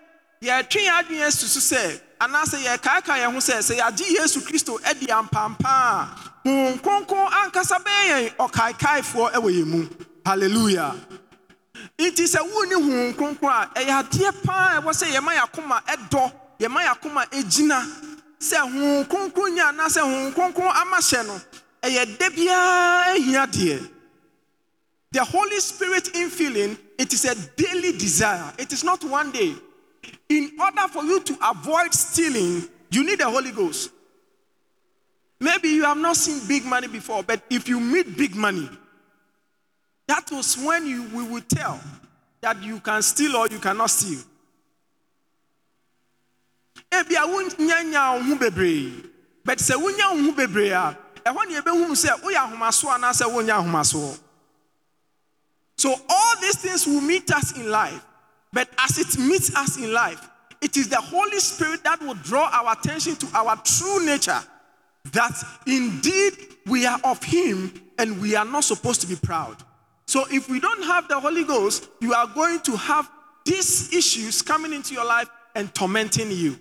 susu 1.30 1.60
sɛ, 1.60 2.00
anaasɛ 2.20 2.58
yɛn 2.64 3.32
ho 3.32 3.38
sɛ, 3.38 3.58
sɛ 3.58 3.74
yɛagye 3.78 4.14
Yesu 4.16 4.40
Kristo 4.40 4.78
adi 4.88 5.06
a, 5.06 5.22
Kronkron 6.78 7.28
ankasa 7.30 7.78
bɛyɛ 7.78 8.08
yɛn 8.08 8.36
ɔkaekaefoɔ 8.36 9.32
wɔ 9.34 9.50
yɛn 9.52 9.66
mu. 9.66 9.88
Nti 12.02 12.24
sɛ 12.26 12.40
wonni 12.52 12.74
Honhom 12.74 13.14
Kronkron 13.14 13.52
a, 13.52 13.70
ɛyɛ 13.78 13.92
adeɛ 14.02 14.30
paa 14.44 14.80
ɛwɔ 14.80 14.90
sɛ 15.00 15.06
yɛma 15.14 15.32
yɛn 15.36 15.44
akoma 15.46 15.76
ɛdɔ, 15.86 16.32
yɛma 16.58 16.80
yɛn 16.84 16.92
akoma 16.94 17.22
ɛgyina. 17.30 17.78
Sɛ 18.40 18.56
Honhom 18.58 19.04
Kronkron 19.08 19.54
nyɛ 19.56 19.64
anaasɛ 19.70 20.00
Honhom 20.02 20.32
Kronkron 20.34 20.74
ama 20.80 20.96
hyɛ 20.96 21.26
no, 21.26 21.40
ɛyɛ 21.82 22.18
da 22.18 22.28
biara 22.30 23.14
ahia 23.14 23.46
deɛ. 23.46 23.88
The 25.12 25.24
Holy 25.24 25.60
Spirit 25.60 26.04
infilling, 26.14 26.76
it 26.98 27.12
is 27.12 27.24
a 27.26 27.34
daily 27.56 27.92
desire. 27.92 28.52
It 28.58 28.72
is 28.72 28.82
not 28.82 29.04
one 29.04 29.30
day. 29.30 29.54
In 30.30 30.52
order 30.58 30.88
for 30.88 31.04
you 31.04 31.20
to 31.20 31.36
avoid 31.50 31.92
stealing, 31.92 32.66
you 32.90 33.04
need 33.04 33.18
the 33.18 33.28
Holy 33.28 33.50
Ghost. 33.52 33.90
Maybe 35.38 35.68
you 35.68 35.84
have 35.84 35.98
not 35.98 36.16
seen 36.16 36.40
big 36.48 36.64
money 36.64 36.88
before, 36.88 37.22
but 37.22 37.42
if 37.50 37.68
you 37.68 37.78
meet 37.78 38.16
big 38.16 38.34
money, 38.34 38.68
that 40.06 40.30
was 40.30 40.56
when 40.56 40.86
you 40.86 41.04
we 41.14 41.22
will 41.22 41.42
tell 41.42 41.80
that 42.40 42.62
you 42.62 42.80
can 42.80 43.02
steal 43.02 43.36
or 43.36 43.46
you 43.48 43.58
cannot 43.58 43.90
steal. 43.90 44.20
Ebi 46.90 47.14
a 47.14 47.26
wonya 47.26 47.82
nya 47.90 48.14
wo 48.14 48.22
ho 48.22 48.36
bebree, 48.36 49.08
but 49.44 49.58
sɛ 49.58 49.74
wonya 49.76 50.12
wo 50.12 50.30
ho 50.30 50.32
bebree 50.32 50.70
a, 50.70 50.98
ɛhɔ 51.24 51.48
ne 51.48 51.60
yɛbɛhu 51.60 51.88
mu 51.88 51.94
sɛ 51.94 52.20
woyɛ 52.20 52.36
ahomaso 52.36 52.88
anaasɛ 52.88 53.48
ahomasoɔ. 53.48 54.18
So 55.76 55.94
all 56.08 56.36
these 56.40 56.56
things 56.56 56.86
will 56.86 57.00
meet 57.00 57.30
us 57.32 57.56
in 57.56 57.70
life. 57.70 58.04
But 58.52 58.68
as 58.78 58.98
it 58.98 59.18
meets 59.18 59.54
us 59.56 59.78
in 59.78 59.92
life 59.92 60.28
it 60.62 60.76
is 60.76 60.88
the 60.88 60.96
holy 60.96 61.40
spirit 61.40 61.82
that 61.82 62.00
will 62.00 62.14
draw 62.14 62.48
our 62.52 62.72
attention 62.78 63.16
to 63.16 63.26
our 63.34 63.56
true 63.64 64.06
nature. 64.06 64.40
That 65.10 65.32
indeed 65.66 66.34
we 66.66 66.86
are 66.86 67.00
of 67.04 67.22
him 67.22 67.74
and 67.98 68.20
we 68.20 68.36
are 68.36 68.44
not 68.44 68.62
supposed 68.62 69.00
to 69.00 69.08
be 69.08 69.16
proud 69.16 69.56
so 70.12 70.24
if 70.30 70.48
we 70.48 70.60
don't 70.60 70.82
have 70.84 71.08
the 71.08 71.18
holy 71.18 71.44
ghost 71.44 71.88
you 72.00 72.12
are 72.12 72.26
going 72.34 72.60
to 72.60 72.76
have 72.76 73.10
these 73.44 73.92
issues 73.92 74.42
coming 74.42 74.72
into 74.72 74.92
your 74.94 75.06
life 75.06 75.28
and 75.54 75.74
tormenting 75.74 76.30
you 76.30 76.58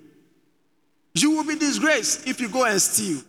you 1.13 1.31
will 1.31 1.43
be 1.43 1.55
disgraced 1.55 2.27
if 2.27 2.39
you 2.39 2.47
go 2.47 2.65
and 2.65 2.81
steal. 2.81 3.21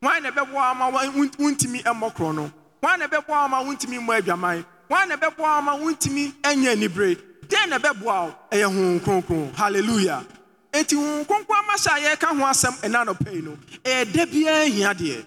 Why 0.00 0.18
never 0.18 0.40
ama 0.40 0.90
wuntimi 1.38 1.82
korɔ 1.82 2.34
no? 2.34 2.52
Why 2.80 2.96
never 2.96 3.16
ama 3.28 3.56
wuntimi 3.62 3.98
mmɔ 4.04 4.20
adwaman? 4.20 4.64
Why 4.88 5.04
never 5.06 5.26
ama 5.26 5.72
wuntimi 5.76 6.32
anibere? 6.42 7.16
Den 7.48 7.70
na 7.70 7.78
ɛbɛboa 7.78 8.02
wo 8.02 8.34
ɛyɛ 8.50 8.64
honhom 8.64 9.00
kronkron. 9.00 9.54
Hallelujah. 9.54 10.26
Enti 10.72 10.96
honhom 10.96 11.24
kronkron 11.26 11.58
ama 11.58 11.72
hyɛ 11.74 11.96
a 11.96 12.16
yɛreka 12.16 12.26
ho 12.36 12.44
asɛm 12.44 12.80
ɛna 12.80 13.06
no 13.06 13.16
no, 13.40 13.58
ɛyɛ 13.84 14.12
da 14.12 14.26
biara 14.26 14.66
hia 14.66 14.94
deɛ. 14.94 15.26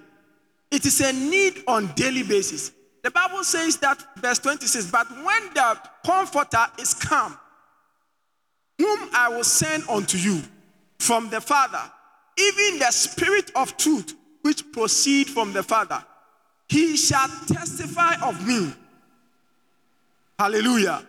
It 0.71 0.85
is 0.85 0.99
a 0.99 1.13
need 1.13 1.63
on 1.67 1.87
daily 1.95 2.23
basis. 2.23 2.71
The 3.05 3.11
Bible 3.11 3.43
says 3.43 3.77
that 3.77 4.03
verse 4.17 4.39
26, 4.39 4.89
but 4.89 5.07
when 5.23 5.53
the 5.53 5.79
comforter 6.03 6.65
is 6.79 6.95
come, 6.95 7.37
whom 8.79 9.09
I 9.13 9.29
will 9.29 9.43
send 9.43 9.87
unto 9.87 10.17
you, 10.17 10.41
from 10.97 11.29
the 11.29 11.39
Father, 11.39 11.83
even 12.35 12.79
the 12.79 12.89
Spirit 12.89 13.51
of 13.55 13.77
truth, 13.77 14.15
which 14.41 14.71
proceed 14.71 15.29
from 15.29 15.53
the 15.53 15.61
Father. 15.61 16.03
He 16.67 16.97
shall 16.97 17.27
testify 17.45 18.15
of 18.23 18.43
me. 18.47 18.73
Hallelujah. 20.39 21.05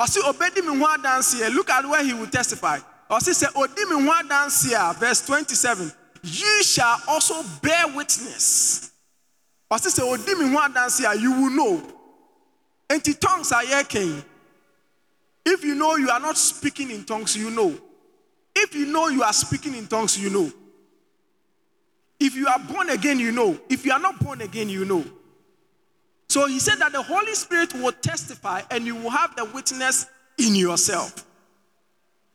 Ɔsi 0.00 0.18
obedi 0.18 0.64
mi 0.66 0.76
ho 0.76 0.84
adanseɛ. 0.84 1.54
Look 1.54 1.70
at 1.70 1.88
where 1.88 2.02
he 2.02 2.12
will 2.12 2.26
testify. 2.26 2.80
Ɔsi 3.08 3.40
sɛ 3.40 3.56
odi 3.56 3.84
mi 3.84 4.04
ho 4.04 4.12
adanseɛ. 4.20 4.96
Verse 4.96 5.24
twenty-seven. 5.24 5.92
You 6.24 6.64
shall 6.64 7.00
also 7.06 7.40
bear 7.62 7.86
witness. 7.86 8.90
Ɔsi 9.70 9.88
sɛ 9.90 10.02
odi 10.02 10.32
oh, 10.32 10.38
mi 10.38 10.52
ho 10.52 10.58
adanseɛ. 10.60 11.20
You 11.20 11.32
will 11.32 11.50
know. 11.50 11.92
Enti 12.88 13.18
tongues 13.18 13.50
are 13.52 13.62
yɛkɛn. 13.62 14.24
If 15.44 15.64
you 15.64 15.74
know 15.74 15.96
you 15.96 16.10
are 16.10 16.20
not 16.20 16.36
speaking 16.36 16.90
in 16.90 17.04
tongues, 17.04 17.36
you 17.36 17.50
know. 17.50 17.76
If 18.54 18.74
you 18.74 18.86
know 18.86 19.08
you 19.08 19.22
are 19.22 19.32
speaking 19.32 19.74
in 19.74 19.86
tongues, 19.86 20.18
you 20.18 20.30
know. 20.30 20.52
If 22.18 22.34
you 22.34 22.48
are 22.48 22.58
born 22.58 22.90
again, 22.90 23.20
you 23.20 23.32
know. 23.32 23.58
If 23.68 23.84
you 23.84 23.92
are 23.92 23.98
not 23.98 24.18
born 24.18 24.40
again, 24.40 24.68
you 24.68 24.84
know. 24.84 25.04
So 26.28 26.46
he 26.46 26.58
said 26.58 26.76
that 26.76 26.92
the 26.92 27.02
Holy 27.02 27.34
Spirit 27.34 27.74
will 27.74 27.92
testify 27.92 28.62
and 28.70 28.84
you 28.84 28.96
will 28.96 29.10
have 29.10 29.36
the 29.36 29.44
witness 29.44 30.06
in 30.38 30.54
yourself. 30.54 31.24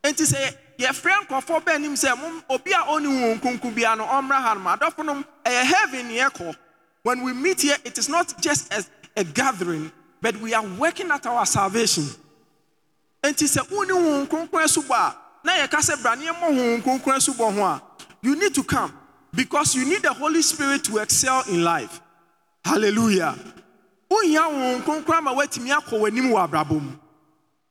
And 0.03 0.15
to 0.17 0.25
say, 0.25 0.49
your 0.77 0.93
friend 0.93 1.27
sɛ 1.27 2.43
obi 2.49 2.71
a 2.71 2.75
ɔne 2.75 3.05
wɔn 3.05 3.39
nkonko 3.39 3.75
bia 3.75 3.95
no 3.95 4.05
ɔmmra 4.05 4.41
ha 4.41 4.53
no 5.03 5.23
ɛyɛ 5.45 5.63
heaven 5.63 6.09
yɛ 6.09 6.55
when 7.03 7.23
we 7.23 7.33
meet 7.33 7.61
here 7.61 7.77
it 7.83 7.97
is 7.97 8.09
not 8.09 8.39
just 8.41 8.73
a, 8.73 8.85
a 9.15 9.23
gathering 9.23 9.91
but 10.21 10.35
we 10.37 10.53
are 10.53 10.65
working 10.77 11.09
at 11.09 11.25
our 11.25 11.45
salvation. 11.45 12.05
And 13.23 13.39
ho 13.39 13.47
a 13.47 13.63
you 18.23 18.35
need 18.35 18.53
to 18.53 18.63
come 18.63 18.93
because 19.33 19.75
you 19.75 19.85
need 19.85 20.03
the 20.03 20.13
holy 20.13 20.43
spirit 20.43 20.83
to 20.83 20.99
excel 20.99 21.43
in 21.49 21.63
life. 21.63 21.99
Hallelujah. 22.63 23.35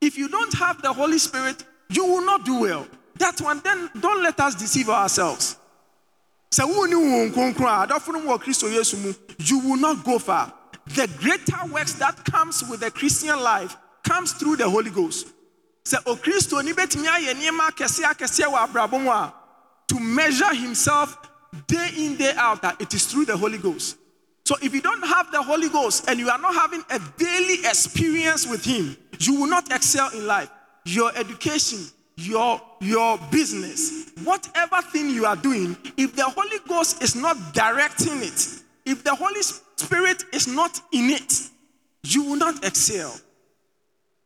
If 0.01 0.19
you 0.19 0.29
don't 0.29 0.55
have 0.55 0.83
the 0.83 0.93
holy 0.93 1.19
spirit 1.19 1.65
you 1.89 2.07
will 2.07 2.25
not 2.25 2.45
do 2.45 2.61
well. 2.61 2.87
That 3.19 3.41
one 3.41 3.61
then 3.63 3.91
don't 4.01 4.23
let 4.23 4.41
us 4.41 4.55
deceive 4.55 4.89
ourselves 4.89 5.60
sɛ 6.53 6.65
wonni 6.67 6.95
wɔn 6.95 7.33
nkonkron 7.33 7.83
a 7.83 7.87
adɔfo 7.87 8.13
no 8.13 8.21
wɔ 8.21 8.43
kristo 8.43 8.69
yesu 8.69 8.97
mu 8.97 9.13
you 9.39 9.59
will 9.61 9.77
not 9.77 10.05
go 10.05 10.19
far. 10.19 10.53
The 10.87 11.07
greater 11.19 11.73
works 11.73 11.93
that 11.95 12.25
comes 12.25 12.65
with 12.69 12.81
the 12.81 12.91
christian 12.91 13.41
life 13.41 13.77
comes 14.03 14.33
through 14.33 14.57
the 14.57 14.69
holy 14.69 14.91
ghost. 14.91 15.29
Sɛ 15.85 16.03
okristoni 16.05 16.73
bɛtumi 16.73 17.07
ayɛ 17.07 17.35
nneɛma 17.35 17.71
akɛseɛ 17.71 18.15
akɛseɛ 18.15 18.53
wɔ 18.53 18.69
abrabɔ 18.69 19.03
mu 19.03 19.11
a 19.11 19.33
to 19.89 20.01
measure 20.01 20.55
himself 20.55 21.17
day 21.67 21.91
in 21.97 22.17
day 22.17 22.33
out 22.37 22.65
a 22.65 22.77
it 22.81 22.93
is 22.95 23.07
through 23.07 23.25
the 23.27 23.37
holy 23.37 23.59
ghost. 23.59 23.97
So 24.45 24.57
if 24.61 24.75
you 24.75 24.81
don't 24.81 25.03
have 25.07 25.31
the 25.31 25.41
holy 25.43 25.69
ghost 25.69 26.09
and 26.09 26.19
you 26.19 26.29
are 26.29 26.39
not 26.39 26.55
having 26.55 26.83
a 26.91 26.99
daily 27.17 27.61
experience 27.65 28.47
with 28.49 28.65
him 28.65 28.97
you 29.21 29.35
will 29.39 29.47
not 29.47 29.71
excel 29.73 30.11
in 30.11 30.27
life. 30.27 30.51
Your 30.87 31.13
education 31.15 31.79
your 32.27 32.61
your 32.81 33.19
business 33.31 34.11
whatever 34.25 34.83
thing 34.83 35.11
you 35.11 35.25
are 35.25 35.37
doing 35.37 35.77
if 35.97 36.15
the 36.17 36.25
holy 36.25 36.59
ghost 36.69 37.03
is 37.03 37.15
not 37.15 37.37
directing 37.55 38.23
it 38.23 38.63
if 38.85 39.03
the 39.05 39.15
holy 39.15 39.43
spirit 39.43 40.25
is 40.33 40.47
not 40.47 40.81
in 40.93 41.11
it 41.11 41.51
you 42.03 42.25
will 42.25 42.37
not 42.37 42.65
excel. 42.65 43.15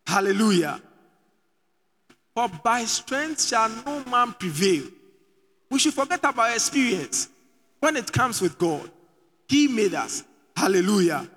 Hallelujah. 0.07 0.81
For 2.35 2.49
by 2.63 2.85
strength 2.85 3.43
shall 3.43 3.71
no 3.85 4.05
man 4.11 4.33
prevail. 4.33 4.85
We 5.71 5.79
should 5.79 5.95
forget 5.95 6.21
about 6.25 6.53
experience 6.53 7.29
when 7.81 7.97
it 7.97 8.13
comes 8.13 8.41
with 8.41 8.59
god. 8.59 8.91
He 9.49 9.69
made 9.69 9.95
us. 9.95 10.25
Hallelujah. 10.57 11.29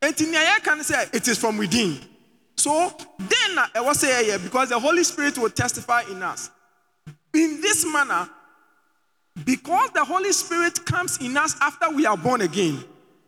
And 0.00 0.16
can 0.16 0.82
say 0.82 1.06
it 1.12 1.28
is 1.28 1.38
from 1.38 1.58
within 1.58 1.98
so 2.62 2.92
then 3.18 3.58
uh, 3.58 3.66
I 3.74 3.80
was 3.80 3.98
say 3.98 4.28
yeah, 4.28 4.38
because 4.38 4.68
the 4.68 4.78
Holy 4.78 5.02
Spirit 5.02 5.36
will 5.36 5.50
testify 5.50 6.02
in 6.02 6.22
us. 6.22 6.48
In 7.34 7.60
this 7.60 7.84
manner, 7.84 8.28
because 9.44 9.90
the 9.90 10.04
Holy 10.04 10.30
Spirit 10.30 10.86
comes 10.86 11.18
in 11.18 11.36
us 11.36 11.56
after 11.60 11.90
we 11.90 12.06
are 12.06 12.16
born 12.16 12.40
again, 12.42 12.84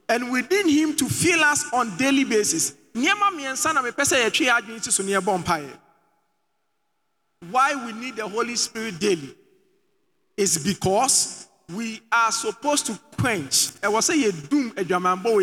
and 0.08 0.30
within 0.30 0.68
Him 0.68 0.94
to 0.94 1.06
fill 1.06 1.42
us 1.42 1.64
on 1.72 1.96
daily 1.96 2.22
basis. 2.22 2.74
Why 2.92 3.04
we 7.84 7.92
need 7.92 8.14
the 8.14 8.28
Holy 8.28 8.54
Spirit 8.54 9.00
daily 9.00 9.34
is 10.36 10.58
because 10.58 11.48
we 11.74 12.00
are 12.12 12.30
supposed 12.30 12.86
to 12.86 12.96
quench. 13.18 13.70
I 13.82 13.88
was 13.88 14.04
say 14.06 14.30
doom 14.30 14.74
a 14.76 14.80
eh, 14.80 14.84
jamambo 14.84 15.40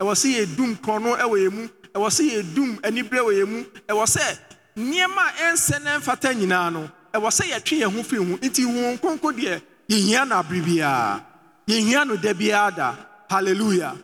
I 0.00 0.56
doom 0.56 0.76
chrono 0.78 1.14
eh, 1.14 1.68
ɛwɔ 1.94 2.08
sɛ 2.10 2.22
yɛdum 2.32 2.78
anibere 2.84 3.20
wɔ 3.20 3.32
yɛn 3.38 3.48
mu. 3.48 3.64
Ɛwɔ 3.88 4.06
sɛ 4.06 4.38
nneɛma 4.76 5.22
a 5.28 5.32
ɛnsɛ 5.52 5.82
na 5.82 5.98
ɛmfata 5.98 6.34
nyinaa 6.34 6.72
no 6.72 6.90
ɛwɔ 7.12 7.28
sɛ 7.30 7.44
yɛtwe 7.52 7.78
yɛn 7.82 7.92
ho 7.96 8.02
firi 8.02 8.24
ho. 8.30 8.36
Nti 8.38 8.64
wɔn 8.64 8.98
nkonko 8.98 9.32
deɛ 9.32 9.62
yɛhia 9.88 10.28
no 10.28 10.36
abere 10.36 10.62
biara 10.64 11.24
yɛhia 11.66 12.06
no 12.06 12.16
da 12.16 12.32
biara 12.32 12.76
da. 12.76 12.94
Hallelujah. 13.28 13.96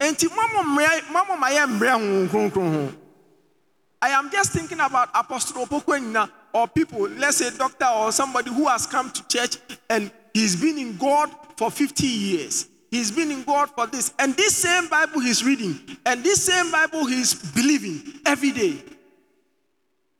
Nti 0.00 0.28
mɔmɔ 0.28 1.38
ma 1.38 1.48
yɛ 1.50 1.66
mmerɛ 1.66 1.92
ho 1.92 2.26
nkonkron 2.28 2.72
ho. 2.74 2.92
I 4.02 4.10
am 4.10 4.30
just 4.30 4.52
thinking 4.52 4.80
about 4.80 5.08
apostle 5.14 5.64
Opoku 5.64 5.96
Onyinah 5.98 6.28
or 6.52 6.68
people 6.68 7.08
let's 7.08 7.38
say 7.38 7.50
doctor 7.56 7.86
or 7.86 8.12
somebody 8.12 8.50
who 8.50 8.68
has 8.68 8.86
come 8.86 9.10
to 9.10 9.26
church 9.28 9.56
and 9.88 10.10
he's 10.34 10.56
been 10.60 10.76
in 10.78 10.96
god 10.96 11.30
for 11.56 11.70
50 11.70 12.06
years 12.06 12.68
He's 12.94 13.10
been 13.10 13.32
in 13.32 13.42
God 13.42 13.70
for 13.70 13.88
this. 13.88 14.14
And 14.20 14.36
this 14.36 14.54
same 14.54 14.86
Bible 14.86 15.18
he's 15.18 15.44
reading, 15.44 15.80
and 16.06 16.22
this 16.22 16.44
same 16.44 16.70
Bible 16.70 17.04
he's 17.06 17.34
believing 17.34 18.20
every 18.24 18.52
day. 18.52 18.80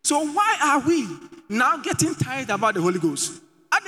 So 0.02 0.26
why 0.26 0.56
are 0.60 0.80
we 0.80 1.06
now 1.48 1.76
getting 1.76 2.16
tired 2.16 2.50
about 2.50 2.74
the 2.74 2.82
Holy 2.82 2.98
Ghost? 2.98 3.40
That 3.70 3.84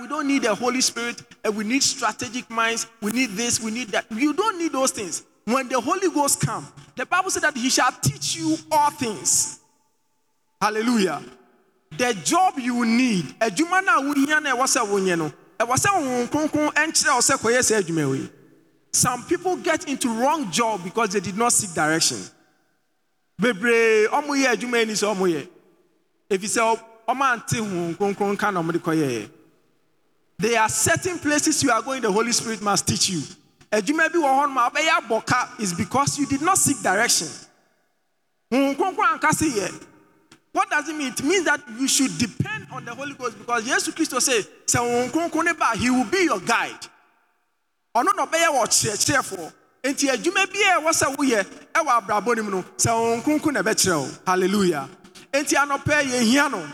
we 0.00 0.08
don't 0.08 0.26
need 0.26 0.44
the 0.44 0.54
Holy 0.54 0.80
Spirit 0.80 1.20
and 1.44 1.54
we 1.54 1.64
need 1.64 1.82
strategic 1.82 2.48
minds, 2.48 2.86
we 3.02 3.12
need 3.12 3.32
this, 3.32 3.60
we 3.60 3.70
need 3.70 3.88
that. 3.88 4.06
You 4.10 4.32
don't 4.32 4.58
need 4.58 4.72
those 4.72 4.90
things. 4.90 5.22
When 5.44 5.68
the 5.68 5.78
Holy 5.78 6.08
Ghost 6.08 6.40
comes, 6.40 6.72
the 6.96 7.04
Bible 7.04 7.28
said 7.28 7.42
that 7.42 7.54
He 7.54 7.68
shall 7.68 7.92
teach 7.92 8.36
you 8.36 8.56
all 8.72 8.90
things. 8.90 9.60
Hallelujah. 10.62 11.20
The 11.98 12.14
job 12.24 12.58
you 12.58 12.86
need, 12.86 13.34
a 13.38 13.50
some 18.92 19.24
people 19.24 19.56
get 19.56 19.88
into 19.88 20.08
wrong 20.08 20.50
job 20.50 20.84
because 20.84 21.10
they 21.10 21.20
did 21.20 21.36
not 21.36 21.52
seek 21.52 21.74
direction. 21.74 22.18
Bebree 23.40 24.06
ɔmo 24.08 24.34
yɛ 24.36 24.54
adwuma 24.54 24.78
yi 24.80 24.86
ni 24.86 24.92
sɛ 24.94 25.10
there 30.36 30.60
are 30.60 30.68
certain 30.68 31.18
places 31.18 31.62
you 31.62 31.70
are 31.70 31.80
going 31.82 32.02
the 32.02 32.10
holy 32.10 32.32
spirit 32.32 32.60
must 32.60 32.86
teach 32.86 33.08
you. 33.10 33.20
Adwuma 33.72 34.12
bi 34.12 34.18
wɔ 34.18 34.22
hɔ 34.22 34.48
nom 34.48 34.58
a 34.58 34.70
ɔbɛyɛ 34.70 34.90
abɔka 35.00 35.60
is 35.60 35.72
because 35.74 36.18
you 36.18 36.26
did 36.26 36.42
not 36.42 36.58
seek 36.58 36.80
direction. 36.82 37.28
What 40.52 40.70
does 40.70 40.88
it 40.88 40.94
mean? 40.94 41.08
It 41.08 41.22
means 41.24 41.44
that 41.46 41.60
you 41.76 41.88
should 41.88 42.16
depend 42.16 42.53
on 42.72 42.84
the 42.84 42.94
Holy 42.94 43.14
Ghost 43.14 43.38
because 43.38 43.64
Jesus 43.64 43.94
Christ 43.94 44.20
say, 44.22 44.42
"Sɛ 44.66 44.80
wɔn 44.80 45.10
kronkron 45.10 45.44
ne 45.44 45.52
ba, 45.52 45.72
He 45.76 45.90
will 45.90 46.04
be 46.04 46.24
your 46.24 46.40
guide." 46.40 46.86
Ɔno 47.94 48.14
na 48.16 48.26
ɔbɛyɛ 48.26 48.48
wɔ 48.48 48.64
kyerɛkyerɛfoɔ. 48.66 49.52
Nti 49.84 50.08
adwuma 50.08 50.46
bi 50.52 50.58
a 50.60 50.80
ɛwɔ 50.80 50.90
sɛ 50.90 51.16
woyɛ 51.16 51.46
ɛwɔ 51.74 52.00
abrabɔ 52.00 52.36
no 52.36 52.42
mu 52.42 52.50
no, 52.50 52.62
sɛ 52.76 52.90
wɔn 52.90 53.22
kronkron 53.22 53.52
na 53.52 53.62
ɛbɛkyerɛ 53.62 54.00
wo. 54.00 54.10
Hallelujah. 54.26 54.88
Nti 55.32 55.54
anɔpɛ 55.56 56.02
yɛhia 56.04 56.50
no 56.50 56.66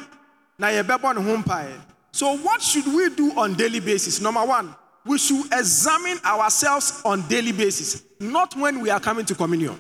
na 0.59 0.69
yɛbɛbɔ 0.69 1.17
ne 1.17 1.23
ho 1.23 1.37
mpaeɛ. 1.43 1.81
So 2.13 2.37
what 2.39 2.61
should 2.63 2.87
we 2.87 3.09
do 3.11 3.33
on 3.39 3.55
daily 3.55 3.81
basis? 3.81 4.21
Number 4.21 4.45
one, 4.45 4.75
we 5.05 5.19
should 5.19 5.47
examine 5.53 6.19
ourselves 6.25 7.01
on 7.05 7.23
daily 7.29 7.53
basis, 7.53 8.03
not 8.19 8.55
when 8.57 8.81
we 8.81 8.91
are 8.91 9.01
coming 9.01 9.25
to 9.27 9.35
communion. 9.35 9.79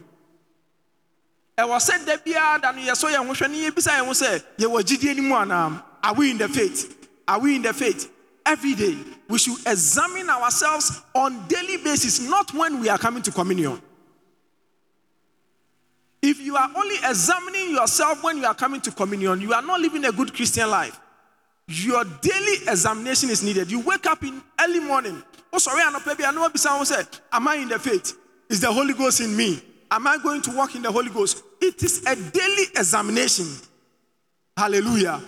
ɛwɔ 1.58 1.76
sɛ 1.78 2.04
da 2.06 2.16
biara 2.16 2.60
da 2.60 2.70
no 2.72 2.80
yɛsɔ 2.80 3.12
yɛn 3.14 3.26
ho 3.26 3.32
hwɛ 3.32 3.50
ne 3.50 3.70
yɛbisa 3.70 3.92
yɛn 3.98 4.06
ho 4.06 4.12
sɛ 4.12 4.42
yɛwɔ 4.58 4.82
gyidie 4.82 5.16
no 5.16 5.34
anaa 5.36 5.82
are 6.02 6.14
we 6.14 6.30
in 6.30 6.38
the 6.38 6.48
faith? 6.48 7.08
Are 7.28 7.38
we 7.38 7.56
in 7.56 7.62
the 7.62 7.72
faith? 7.72 8.10
Every 8.44 8.74
day 8.74 8.96
we 9.28 9.38
should 9.38 9.58
examine 9.66 10.28
ourselves 10.28 11.00
on 11.14 11.46
daily 11.46 11.76
basis 11.78 12.20
not 12.20 12.52
when 12.54 12.80
we 12.80 12.88
are 12.88 12.98
coming 12.98 13.22
to 13.22 13.30
communion. 13.30 13.80
If 16.22 16.40
you 16.40 16.56
are 16.56 16.70
only 16.76 16.96
examining 16.96 17.70
yourself 17.70 18.22
when 18.22 18.38
you 18.38 18.44
are 18.44 18.54
coming 18.54 18.80
to 18.82 18.90
communion 18.90 19.40
you 19.40 19.52
are 19.52 19.62
not 19.62 19.80
living 19.80 20.04
a 20.04 20.12
good 20.12 20.34
christian 20.34 20.68
life. 20.70 20.98
Your 21.68 22.02
daily 22.04 22.56
examination 22.68 23.30
is 23.30 23.44
needed. 23.44 23.70
You 23.70 23.80
wake 23.80 24.06
up 24.06 24.22
in 24.24 24.42
early 24.60 24.80
morning. 24.80 25.22
Oh 25.52 25.58
sorry 25.58 25.82
anɔpɛ 25.82 26.18
bi 26.18 26.24
anɔ 26.24 26.50
bisa 26.50 26.68
ho 26.76 26.82
sɛ 26.82 27.20
am 27.32 27.46
i 27.48 27.56
in 27.56 27.68
the 27.68 27.78
faith? 27.78 28.16
Is 28.48 28.60
the 28.60 28.72
holy 28.72 28.94
ghost 28.94 29.20
in 29.20 29.36
me? 29.36 29.62
Am 29.90 30.06
I 30.06 30.18
going 30.18 30.40
to 30.42 30.52
walk 30.52 30.74
in 30.76 30.82
the 30.82 30.92
Holy 30.92 31.10
Ghost? 31.10 31.42
It 31.60 31.82
is 31.82 32.04
a 32.06 32.14
daily 32.14 32.64
examination. 32.76 33.46
Hallelujah. 34.56 35.20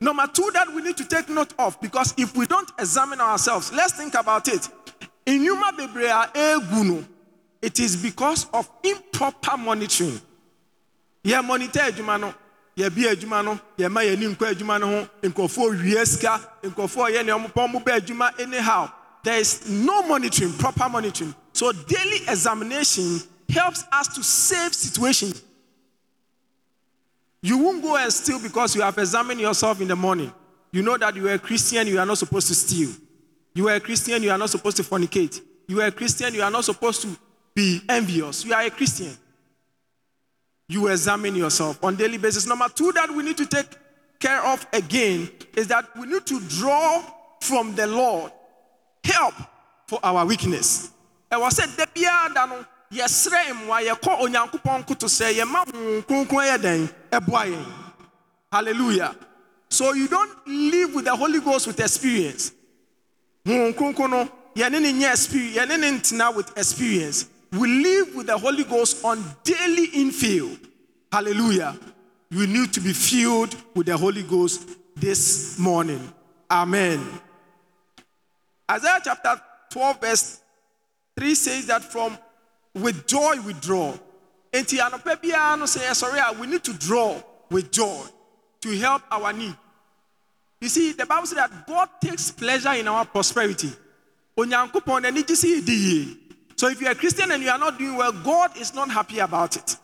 Number 0.00 0.26
two, 0.28 0.50
that 0.54 0.72
we 0.74 0.82
need 0.82 0.96
to 0.96 1.04
take 1.04 1.28
note 1.28 1.52
of 1.58 1.80
because 1.80 2.14
if 2.16 2.36
we 2.36 2.46
don't 2.46 2.70
examine 2.78 3.20
ourselves, 3.20 3.72
let's 3.72 3.94
think 3.94 4.14
about 4.14 4.48
it. 4.48 4.68
In 5.26 5.42
Yuma 5.42 5.72
Bebrea 5.76 6.32
Eguno, 6.32 7.04
it 7.60 7.80
is 7.80 7.96
because 7.96 8.46
of 8.54 8.70
improper 8.84 9.56
monitoring. 9.56 10.20
Yeah, 11.24 11.40
monitor 11.40 11.80
Jumano. 11.90 12.34
yɛbi 12.78 13.08
adwuma 13.10 13.44
no 13.44 13.58
yɛma 13.76 14.04
yɛni 14.06 14.34
nkɔ 14.36 14.54
adwuma 14.54 14.78
no 14.80 14.86
ho 14.86 15.08
nkurɔfoɔ 15.22 15.82
wie 15.82 16.04
sika 16.04 16.40
nkurɔfoɔ 16.62 17.10
yɛ 17.12 17.24
nea 17.26 17.34
ɔmopɔ 17.36 17.98
adwuma 18.00 18.40
anyhow 18.40 18.88
there 19.24 19.38
is 19.40 19.68
no 19.68 20.02
monitoring 20.02 20.52
proper 20.54 20.88
monitoring 20.88 21.34
so 21.52 21.72
daily 21.72 22.18
examination 22.28 23.20
helps 23.50 23.84
us 23.90 24.08
to 24.08 24.22
save 24.22 24.72
situations. 24.74 25.42
You 27.42 27.58
won't 27.58 27.82
go 27.82 27.96
and 27.96 28.12
steal 28.12 28.40
because 28.40 28.74
you 28.74 28.82
have 28.82 28.98
examined 28.98 29.40
yourself 29.40 29.80
in 29.80 29.88
the 29.88 29.96
morning. 29.96 30.32
You 30.72 30.82
know 30.82 30.96
that 30.98 31.16
you 31.16 31.28
are 31.28 31.34
a 31.34 31.38
Christian, 31.38 31.86
you 31.86 31.98
are 31.98 32.06
not 32.06 32.18
supposed 32.18 32.48
to 32.48 32.54
steal. 32.54 32.90
You 33.54 33.68
are 33.68 33.74
a 33.76 33.80
Christian, 33.80 34.22
you 34.22 34.30
are 34.30 34.38
not 34.38 34.50
supposed 34.50 34.76
to 34.78 34.82
fornicate. 34.82 35.40
You 35.66 35.80
are 35.80 35.86
a 35.86 35.92
Christian, 35.92 36.34
you 36.34 36.42
are 36.42 36.50
not 36.50 36.64
supposed 36.64 37.02
to 37.02 37.08
be 37.54 37.80
envious. 37.88 38.44
You 38.44 38.54
are 38.54 38.62
a 38.62 38.70
Christian. 38.70 39.16
You 40.68 40.88
examine 40.88 41.34
yourself 41.34 41.82
on 41.82 41.96
daily 41.96 42.18
basis. 42.18 42.46
Number 42.46 42.68
two 42.68 42.92
that 42.92 43.10
we 43.10 43.22
need 43.22 43.36
to 43.38 43.46
take 43.46 43.66
care 44.18 44.44
of 44.44 44.66
again 44.72 45.30
is 45.56 45.68
that 45.68 45.86
we 45.98 46.06
need 46.06 46.26
to 46.26 46.40
draw 46.48 47.02
from 47.40 47.74
the 47.74 47.86
Lord 47.86 48.32
help 49.04 49.34
for 49.86 49.98
our 50.02 50.26
weakness 50.26 50.90
biara 51.30 52.34
da 52.34 52.46
no 52.46 52.64
yɛsrɛ 52.92 53.52
mmoa 53.52 53.82
yɛkɔ 53.82 54.20
onyankopɔn 54.20 54.86
koto 54.86 55.06
sɛ 55.06 55.32
yɛma 55.34 55.64
honhom 55.66 56.02
kronkron 56.06 56.46
yɛ 56.46 56.58
dɛn? 56.58 56.92
Ɛboa 57.10 57.46
yɛn. 57.46 57.66
Hallelujah. 58.52 59.14
So 59.70 59.92
you 59.92 60.08
don't 60.08 60.46
live 60.46 60.94
with 60.94 61.04
the 61.04 61.14
holy 61.14 61.40
ghost 61.40 61.66
with 61.66 61.80
experience. 61.80 62.52
Honhom 63.46 63.74
kronkron 63.74 64.10
no 64.10 64.28
yɛne 64.54 64.80
ne 64.80 64.92
nyɛ 64.92 65.12
experience 65.12 65.56
yɛne 65.56 65.80
ne 65.80 65.98
ntena 65.98 66.34
with 66.34 66.56
experience. 66.56 67.26
We 67.52 67.66
live 67.68 68.14
with 68.14 68.26
the 68.26 68.36
holy 68.36 68.64
ghost 68.64 69.04
on 69.04 69.24
daily 69.42 69.88
infill 69.88 70.58
hallelujah. 71.12 71.76
You 72.30 72.46
need 72.46 72.72
to 72.74 72.80
be 72.80 72.92
filled 72.92 73.54
with 73.74 73.86
the 73.86 73.96
holy 73.96 74.22
ghost 74.22 74.68
this 74.96 75.58
morning. 75.58 76.12
Amen. 76.50 77.00
Isaiah 78.70 79.00
chapter 79.02 79.40
12 79.70 80.00
verse 80.00 80.40
3 81.18 81.34
says 81.34 81.66
that 81.66 81.82
from 81.84 82.18
with 82.80 83.06
joy 83.06 83.40
we 83.46 83.52
draw. 83.54 83.92
No 84.52 84.60
sɛ 84.60 85.80
yɛsɔre 85.80 86.16
eh, 86.16 86.22
ah, 86.24 86.32
we 86.38 86.46
need 86.46 86.64
to 86.64 86.72
draw 86.72 87.20
with 87.50 87.70
joy 87.70 88.04
to 88.62 88.76
help 88.78 89.02
our 89.10 89.32
need. 89.32 89.56
You 90.60 90.68
see, 90.68 90.92
the 90.92 91.06
Bible 91.06 91.26
says 91.26 91.36
that 91.38 91.66
God 91.66 91.88
takes 92.00 92.30
pleasure 92.30 92.72
in 92.72 92.88
our 92.88 93.04
prosperity. 93.04 93.70
So 94.36 94.44
if 96.68 96.80
you're 96.80 96.90
a 96.90 96.94
Christian 96.94 97.30
and 97.30 97.42
you 97.42 97.50
are 97.50 97.58
not 97.58 97.78
doing 97.78 97.96
well, 97.96 98.12
God 98.12 98.56
is 98.56 98.74
not 98.74 98.90
happy 98.90 99.18
about 99.20 99.56
it. 99.56 99.76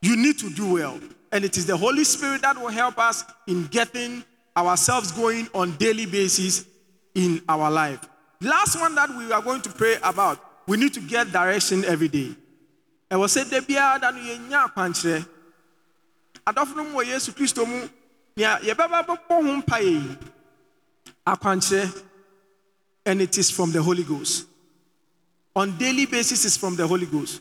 You 0.00 0.16
need 0.16 0.38
to 0.38 0.50
do 0.50 0.74
well. 0.74 0.98
And 1.32 1.44
it 1.44 1.56
is 1.56 1.66
the 1.66 1.76
Holy 1.76 2.04
Spirit 2.04 2.42
that 2.42 2.56
will 2.56 2.68
help 2.68 2.98
us 2.98 3.24
in 3.46 3.66
getting 3.66 4.24
ourselves 4.56 5.10
going 5.12 5.48
on 5.54 5.76
daily 5.76 6.06
basis 6.06 6.66
in 7.14 7.42
our 7.48 7.70
life. 7.70 8.00
Last 8.40 8.78
one 8.78 8.94
that 8.94 9.10
we 9.10 9.32
are 9.32 9.42
going 9.42 9.62
to 9.62 9.70
pray 9.70 9.96
about, 10.02 10.38
we 10.66 10.76
need 10.76 10.94
to 10.94 11.00
get 11.00 11.30
direction 11.32 11.84
every 11.84 12.08
day. 12.08 12.34
I 13.10 13.16
will 13.16 13.28
say, 13.28 13.42
Debia, 13.44 14.00
that 14.00 14.14
you 14.14 14.38
nya 14.48 14.72
kwankyerɛ. 14.72 15.26
Adɔfo 16.46 16.76
no 16.76 16.84
mu 16.84 16.98
wɔ 16.98 17.04
Yesu 17.04 17.32
Kristo 17.34 17.66
mu, 17.66 17.88
nea 18.36 18.58
yɛbɛba 18.58 19.06
bɛbɔ 19.06 19.18
ho 19.28 19.62
mpaeɛ 19.62 20.18
akwankyerɛ, 21.26 22.02
and 23.06 23.20
it 23.22 23.36
is 23.38 23.50
from 23.50 23.72
the 23.72 23.82
Holy 23.82 24.02
Ghost. 24.02 24.46
On 25.56 25.76
daily 25.78 26.06
basis 26.06 26.44
is 26.44 26.56
from 26.56 26.76
the 26.76 26.86
Holy 26.86 27.06
Ghost. 27.06 27.40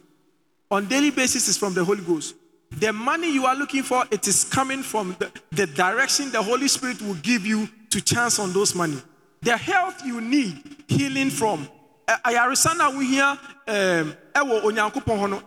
On 0.69 0.85
daily 0.85 1.09
basis 1.09 1.47
is 1.47 1.57
from 1.57 1.73
the 1.73 1.83
Holy 1.83 2.03
Ghost. 2.03 2.35
The 2.71 2.91
money 2.91 3.31
you 3.31 3.45
are 3.45 3.55
looking 3.55 3.83
for, 3.83 4.03
it 4.11 4.27
is 4.27 4.43
coming 4.43 4.83
from 4.83 5.15
the, 5.19 5.31
the 5.51 5.67
direction 5.67 6.31
the 6.31 6.41
Holy 6.41 6.67
Spirit 6.67 7.01
will 7.01 7.15
give 7.15 7.45
you 7.45 7.67
to 7.91 8.01
chance 8.01 8.39
on 8.39 8.53
those 8.53 8.73
money. 8.73 8.97
The 9.41 9.57
health 9.57 10.01
you 10.05 10.21
need 10.21 10.61
healing 10.87 11.29
from. 11.29 11.67
Eh, 12.07 12.11
eh, 12.11 12.17
Ayaresa 12.23 12.73
na 12.75 12.89
wohia 12.89 13.37
ɛwɔ 13.67 14.63
onyankopɔn 14.63 15.29
no, 15.29 15.41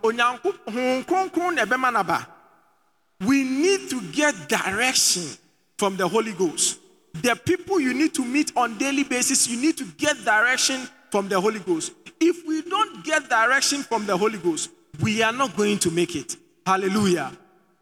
kronkron 1.03 1.55
na 1.55 1.65
ɛbɛma. 1.65 2.25
We 3.21 3.43
need 3.43 3.89
to 3.89 4.01
get 4.11 4.47
direction 4.47 5.23
from 5.77 5.97
the 5.97 6.07
Holy 6.07 6.33
Ghost. 6.33 6.77
The 7.13 7.35
people 7.35 7.79
you 7.79 7.93
need 7.93 8.13
to 8.15 8.23
meet 8.25 8.51
on 8.55 8.77
daily 8.77 9.03
basis, 9.03 9.47
you 9.47 9.57
need 9.59 9.77
to 9.77 9.85
get 9.97 10.23
direction 10.23 10.87
from 11.09 11.27
the 11.27 11.39
Holy 11.39 11.59
Ghost. 11.59 11.93
If 12.19 12.45
we 12.47 12.61
don't 12.63 13.03
get 13.03 13.27
direction 13.29 13.81
from 13.83 14.05
the 14.05 14.15
Holy 14.15 14.37
Ghost, 14.37 14.69
we 15.01 15.21
are 15.23 15.31
not 15.31 15.55
going 15.55 15.79
to 15.79 15.91
make 15.91 16.15
it. 16.15 16.35
Hallelujah. 16.65 17.31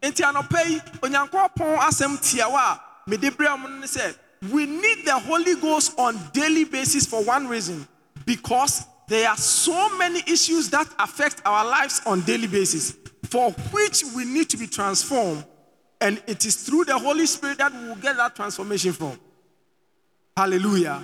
Enti 0.02 0.22
anɔpɛ 0.22 0.68
yi, 0.70 0.80
onyankopɔn 1.00 1.78
asɛm 1.78 2.16
tiawa 2.18 2.60
a 2.60 2.80
mede 3.06 3.30
brɛ 3.36 3.80
ne 3.80 3.86
sɛ, 3.86 4.14
we 4.52 4.66
need 4.66 5.04
the 5.04 5.18
Holy 5.18 5.54
Ghost 5.56 5.98
on 5.98 6.18
daily 6.32 6.64
basis 6.64 7.06
for 7.06 7.22
one 7.24 7.48
reason 7.48 7.86
because 8.26 8.84
there 9.08 9.28
are 9.28 9.36
so 9.36 9.96
many 9.96 10.20
issues 10.26 10.68
that 10.70 10.86
affect 10.98 11.40
our 11.46 11.64
lives 11.64 12.02
on 12.04 12.20
daily 12.22 12.48
basis 12.48 12.96
for 13.24 13.52
which 13.72 14.04
we 14.14 14.24
need 14.24 14.50
to 14.50 14.56
be 14.56 14.66
transformed 14.66 15.44
and 16.00 16.22
it 16.26 16.44
is 16.44 16.56
through 16.56 16.84
the 16.84 16.98
Holy 16.98 17.24
Spirit 17.26 17.58
that 17.58 17.72
we 17.72 17.88
will 17.88 17.96
get 17.96 18.16
that 18.16 18.36
transformation 18.36 18.92
from. 18.92 19.18
Hallelujah. 20.36 21.02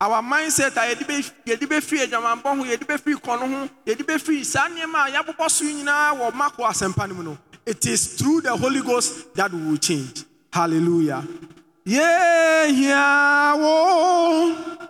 Our 0.00 0.22
mindset 0.22 0.74
it 7.66 7.86
is 7.86 8.14
through 8.14 8.40
the 8.40 8.56
Holy 8.56 8.80
Ghost 8.80 9.34
that 9.34 9.52
we 9.52 9.62
will 9.62 9.76
change. 9.76 10.24
Hallelujah. 10.52 11.26
Yeah, 11.84 12.66
yeah, 12.66 13.54
whoa. 13.54 14.89